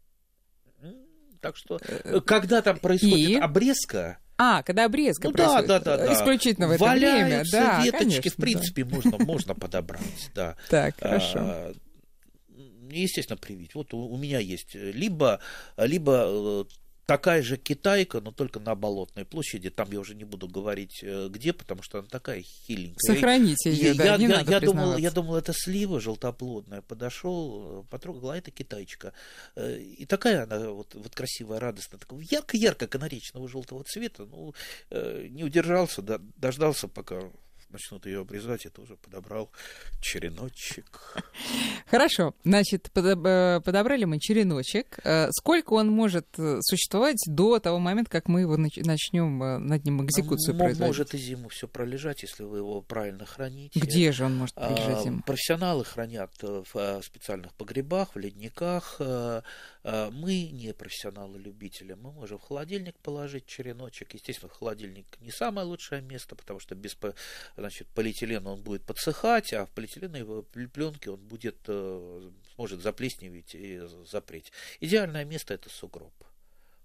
Так 1.41 1.57
что, 1.57 1.79
э, 1.83 2.21
когда 2.21 2.63
там 2.63 2.79
происходит 2.79 3.31
И... 3.31 3.37
обрезка, 3.37 4.19
а, 4.39 4.63
когда 4.63 4.85
обрезка 4.85 5.29
ну, 5.29 5.35
происходит. 5.35 5.67
Да, 5.67 5.81
да, 5.81 5.97
да, 5.97 6.13
Исключительно 6.13 6.67
да. 6.67 6.73
в 6.73 6.75
это 6.77 6.85
Валяются 6.85 7.27
время. 7.27 7.45
Да, 7.51 7.85
веточки, 7.85 7.99
конечно, 7.99 8.31
в 8.31 8.37
принципе, 8.37 8.85
да. 8.85 8.95
можно, 8.95 9.19
можно 9.25 9.55
подобрать, 9.55 10.31
да. 10.35 10.57
Так, 10.69 10.95
хорошо. 11.01 11.39
А, 11.41 11.73
естественно, 12.91 13.37
привить. 13.37 13.75
Вот 13.75 13.95
у, 13.95 13.99
у 13.99 14.17
меня 14.17 14.39
есть 14.39 14.75
либо, 14.75 15.41
либо 15.77 16.25
э, 16.27 16.65
такая 17.07 17.43
же 17.43 17.57
китайка, 17.57 18.21
но 18.21 18.33
только 18.33 18.61
на 18.61 18.75
Болотной 18.75 19.25
площади. 19.25 19.71
Там 19.71 19.91
я 19.93 20.01
уже 20.01 20.15
не 20.15 20.25
буду 20.25 20.49
говорить 20.49 21.01
э, 21.03 21.29
где, 21.31 21.53
потому 21.53 21.83
что 21.83 22.01
она 22.01 22.09
такая 22.09 22.43
хиленькая. 22.43 23.15
Сохраните 23.15 23.71
ее, 23.71 23.93
я, 23.93 23.95
да, 23.95 24.05
я, 24.05 24.17
не 24.17 24.25
я, 24.25 24.29
надо 24.29 24.51
я 24.51 24.61
думал, 24.61 24.97
я 24.97 25.11
думал, 25.11 25.37
это 25.37 25.53
слива 25.55 26.01
желтоплодная. 26.01 26.83
Подошел, 26.83 27.81
э, 27.81 27.91
потрогал, 27.91 28.31
а 28.31 28.37
это 28.37 28.51
китайчика. 28.51 29.13
И 29.57 30.05
такая 30.07 30.43
она 30.43 30.71
вот, 30.71 30.95
вот 30.95 31.15
красивая, 31.15 31.61
радостная, 31.61 32.01
такого 32.01 32.21
ярко-ярко 32.21 32.89
канаречного 32.89 33.49
желтого 33.49 33.85
цвета. 33.85 34.27
Ну, 34.27 34.55
не 34.91 35.45
удержался, 35.45 36.03
дождался, 36.03 36.89
пока 36.89 37.31
начнут 37.71 38.07
ее 38.07 38.21
обрезать, 38.21 38.65
я 38.65 38.71
тоже 38.71 38.97
подобрал 38.97 39.51
череночек. 40.01 41.17
Хорошо, 41.87 42.35
значит, 42.45 42.91
э, 42.95 43.61
подобрали 43.65 44.05
мы 44.05 44.19
череночек. 44.19 44.99
Э, 45.05 45.29
сколько 45.31 45.75
он 45.75 45.91
может 45.91 46.27
э, 46.39 46.59
существовать 46.61 47.19
до 47.27 47.59
того 47.59 47.79
момента, 47.79 48.11
как 48.11 48.29
мы 48.29 48.41
его 48.43 48.57
начнем 48.57 49.39
над 49.67 49.85
ним 49.85 50.05
экзекуцию 50.05 50.55
он 50.55 50.59
производить? 50.59 50.87
Может 50.87 51.15
и 51.15 51.19
зиму 51.19 51.49
все 51.49 51.69
пролежать, 51.69 52.23
если 52.23 52.45
вы 52.45 52.59
его 52.59 52.83
правильно 52.83 53.27
храните. 53.27 53.79
Где 53.79 54.13
же 54.13 54.25
он 54.25 54.37
может 54.37 54.55
пролежать 54.55 55.05
зиму? 55.05 55.23
Профессионалы 55.25 55.85
хранят 55.85 56.33
в 56.41 57.03
специальных 57.03 57.53
погребах, 57.55 58.15
в 58.15 58.19
ледниках. 58.19 59.01
Э, 59.87 60.11
мы 60.11 60.49
не 60.49 60.75
профессионалы-любители. 60.75 61.95
Мы 61.95 62.13
можем 62.13 62.39
в 62.39 62.43
холодильник 62.43 62.99
положить 62.99 63.47
череночек. 63.47 64.15
Естественно, 64.15 64.53
холодильник 64.53 65.07
не 65.21 65.31
самое 65.31 65.67
лучшее 65.67 66.03
место, 66.03 66.35
потому 66.35 66.61
что 66.61 66.75
без 66.75 66.97
значит, 67.57 67.87
полиэтилена 67.89 68.53
он 68.53 68.63
будет 68.63 68.83
подсыхать, 68.83 69.53
а 69.53 69.67
в 69.67 69.71
полиэтиленовой 69.71 70.43
пленке 70.43 71.11
он 71.11 71.21
будет, 71.21 71.57
э, 71.69 72.31
сможет 72.55 72.83
заплесневеть 72.83 73.55
и 73.55 73.81
запреть. 74.11 74.53
Идеальное 74.81 75.25
место 75.25 75.55
это 75.55 75.71
сугроб 75.71 76.13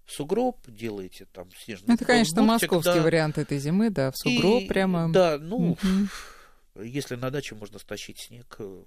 сугроб, 0.06 0.58
делаете 0.68 1.26
там 1.32 1.48
снежный 1.56 1.94
Это, 1.94 2.04
конечно, 2.04 2.42
московский 2.42 2.94
да. 2.94 3.02
вариант 3.02 3.38
этой 3.38 3.58
зимы, 3.58 3.90
да, 3.90 4.10
в 4.10 4.16
сугроб 4.16 4.62
и, 4.62 4.66
прямо. 4.66 5.10
Да, 5.12 5.38
ну, 5.38 5.72
угу. 5.72 6.82
если 6.82 7.16
на 7.16 7.30
даче 7.30 7.54
можно 7.54 7.78
стащить 7.78 8.18
снег 8.18 8.56
э, 8.58 8.82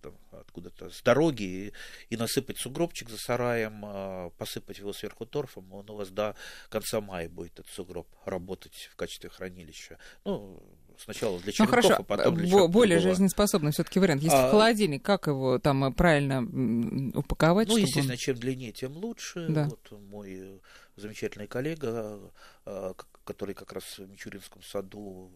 там, 0.00 0.14
откуда-то 0.30 0.90
с 0.90 1.02
дороги 1.02 1.42
и, 1.42 1.72
и 2.10 2.16
насыпать 2.16 2.58
сугробчик 2.58 3.08
за 3.10 3.18
сараем, 3.18 3.82
а, 3.84 4.30
посыпать 4.38 4.78
его 4.78 4.92
сверху 4.92 5.26
торфом, 5.26 5.72
он 5.72 5.88
у 5.90 5.96
вас 5.96 6.10
до 6.10 6.34
конца 6.68 7.00
мая 7.00 7.28
будет 7.28 7.60
этот 7.60 7.72
сугроб 7.72 8.08
работать 8.24 8.88
в 8.92 8.96
качестве 8.96 9.30
хранилища. 9.30 9.98
Ну, 10.24 10.62
сначала 10.98 11.38
для 11.40 11.52
черенков, 11.52 11.76
ну, 11.76 11.82
хорошо. 11.82 12.00
а 12.00 12.02
потом 12.02 12.34
для 12.36 12.50
Бо- 12.50 12.68
Более 12.68 13.00
жизнеспособный 13.00 13.72
все-таки 13.72 13.98
вариант. 14.00 14.22
Если 14.22 14.36
а, 14.36 14.48
в 14.48 14.50
холодильник, 14.50 15.04
как 15.04 15.26
его 15.26 15.58
там 15.58 15.84
э, 15.84 15.92
правильно 15.92 16.42
упаковать? 17.14 17.68
Ну, 17.68 17.76
естественно, 17.76 18.12
он... 18.12 18.18
чем 18.18 18.36
длиннее, 18.36 18.72
тем 18.72 18.96
лучше. 18.96 19.46
Да. 19.48 19.68
Вот 19.68 20.00
мой 20.00 20.60
замечательный 20.96 21.46
коллега, 21.46 22.32
а, 22.64 22.94
который 23.24 23.54
как 23.54 23.72
раз 23.72 23.98
в 23.98 24.08
Мичуринском 24.08 24.62
саду 24.62 25.30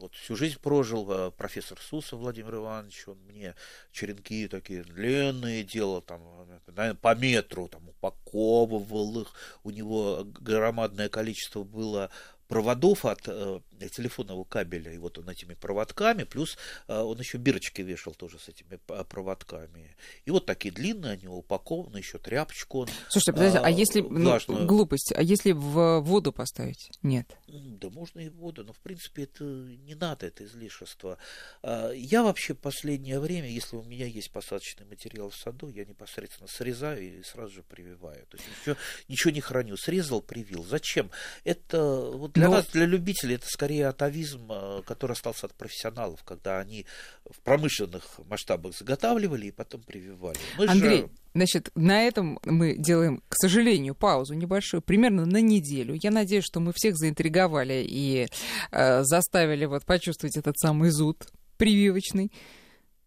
вот 0.00 0.14
всю 0.14 0.36
жизнь 0.36 0.58
прожил 0.60 1.10
э, 1.10 1.30
профессор 1.30 1.78
Суса 1.80 2.16
Владимир 2.16 2.56
Иванович, 2.56 3.08
он 3.08 3.18
мне 3.28 3.54
черенки 3.92 4.48
такие 4.48 4.82
длинные 4.82 5.62
делал, 5.62 6.00
там, 6.00 6.22
наверное, 6.66 6.94
по 6.94 7.14
метру, 7.14 7.68
там, 7.68 7.88
упаковывал 7.88 9.20
их, 9.20 9.32
у 9.62 9.70
него 9.70 10.24
громадное 10.24 11.08
количество 11.08 11.62
было 11.62 12.10
проводов 12.50 13.04
от 13.04 13.28
э, 13.28 13.60
телефонного 13.94 14.42
кабеля, 14.42 14.92
и 14.92 14.98
вот 14.98 15.18
он 15.18 15.30
этими 15.30 15.54
проводками, 15.54 16.24
плюс 16.24 16.58
э, 16.88 16.98
он 16.98 17.16
еще 17.20 17.38
бирочки 17.38 17.80
вешал 17.80 18.12
тоже 18.12 18.40
с 18.40 18.48
этими 18.48 18.76
проводками. 19.04 19.96
И 20.24 20.32
вот 20.32 20.46
такие 20.46 20.74
длинные, 20.74 21.12
они 21.12 21.28
упакованы, 21.28 21.98
еще 21.98 22.18
тряпочку 22.18 22.80
он. 22.80 22.88
Слушайте, 23.08 23.32
подождите, 23.32 23.58
а, 23.60 23.66
а 23.66 23.70
если, 23.70 24.00
ну, 24.00 24.66
глупость, 24.66 25.12
а 25.14 25.22
если 25.22 25.52
в 25.52 26.00
воду 26.00 26.32
поставить? 26.32 26.90
Нет. 27.02 27.30
Да 27.46 27.88
можно 27.88 28.18
и 28.18 28.28
в 28.28 28.34
воду, 28.34 28.64
но 28.64 28.72
в 28.72 28.80
принципе 28.80 29.22
это 29.22 29.44
не 29.44 29.94
надо, 29.94 30.26
это 30.26 30.44
излишество. 30.44 31.18
А, 31.62 31.92
я 31.92 32.24
вообще 32.24 32.54
последнее 32.54 33.20
время, 33.20 33.48
если 33.48 33.76
у 33.76 33.84
меня 33.84 34.06
есть 34.06 34.32
посадочный 34.32 34.86
материал 34.86 35.30
в 35.30 35.36
саду, 35.36 35.68
я 35.68 35.84
непосредственно 35.84 36.48
срезаю 36.48 37.00
и 37.00 37.22
сразу 37.22 37.54
же 37.54 37.62
прививаю. 37.62 38.26
То 38.26 38.38
есть 38.38 38.48
ничего, 38.58 38.76
ничего 39.06 39.30
не 39.30 39.40
храню. 39.40 39.76
Срезал, 39.76 40.20
привил. 40.20 40.64
Зачем? 40.64 41.12
Это 41.44 42.10
вот 42.10 42.39
для 42.40 42.48
Но... 42.48 42.54
нас, 42.56 42.66
для 42.68 42.86
любителей, 42.86 43.34
это 43.34 43.46
скорее 43.46 43.88
атовизм, 43.88 44.50
э, 44.50 44.82
который 44.86 45.12
остался 45.12 45.46
от 45.46 45.54
профессионалов, 45.54 46.22
когда 46.24 46.58
они 46.58 46.86
в 47.30 47.38
промышленных 47.40 48.18
масштабах 48.26 48.74
заготавливали 48.74 49.48
и 49.48 49.50
потом 49.50 49.82
прививали. 49.82 50.38
Мы 50.56 50.66
Андрей, 50.66 51.02
же... 51.02 51.10
значит, 51.34 51.70
на 51.74 52.02
этом 52.02 52.38
мы 52.44 52.76
делаем, 52.78 53.22
к 53.28 53.34
сожалению, 53.36 53.94
паузу 53.94 54.32
небольшую, 54.32 54.80
примерно 54.80 55.26
на 55.26 55.42
неделю. 55.42 55.98
Я 56.02 56.10
надеюсь, 56.10 56.44
что 56.44 56.60
мы 56.60 56.72
всех 56.74 56.96
заинтриговали 56.96 57.84
и 57.86 58.28
э, 58.70 59.02
заставили 59.02 59.66
вот 59.66 59.84
почувствовать 59.84 60.38
этот 60.38 60.58
самый 60.58 60.88
зуд 60.90 61.28
прививочный. 61.58 62.32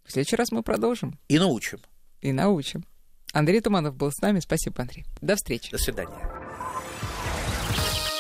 В 0.06 0.12
следующий 0.12 0.36
раз 0.36 0.52
мы 0.52 0.62
продолжим. 0.62 1.18
И 1.28 1.40
научим. 1.40 1.80
И 2.22 2.32
научим. 2.32 2.86
Андрей 3.32 3.62
Туманов 3.62 3.96
был 3.96 4.12
с 4.12 4.22
нами. 4.22 4.40
Спасибо, 4.42 4.84
Андрей. 4.84 5.06
До 5.22 5.36
встречи. 5.36 5.72
До 5.72 5.80
свидания. 5.80 6.53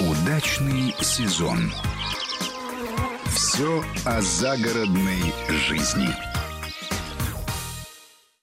Удачный 0.09 0.93
сезон. 0.99 1.71
Все 3.33 3.81
о 4.03 4.19
загородной 4.21 5.33
жизни. 5.47 6.32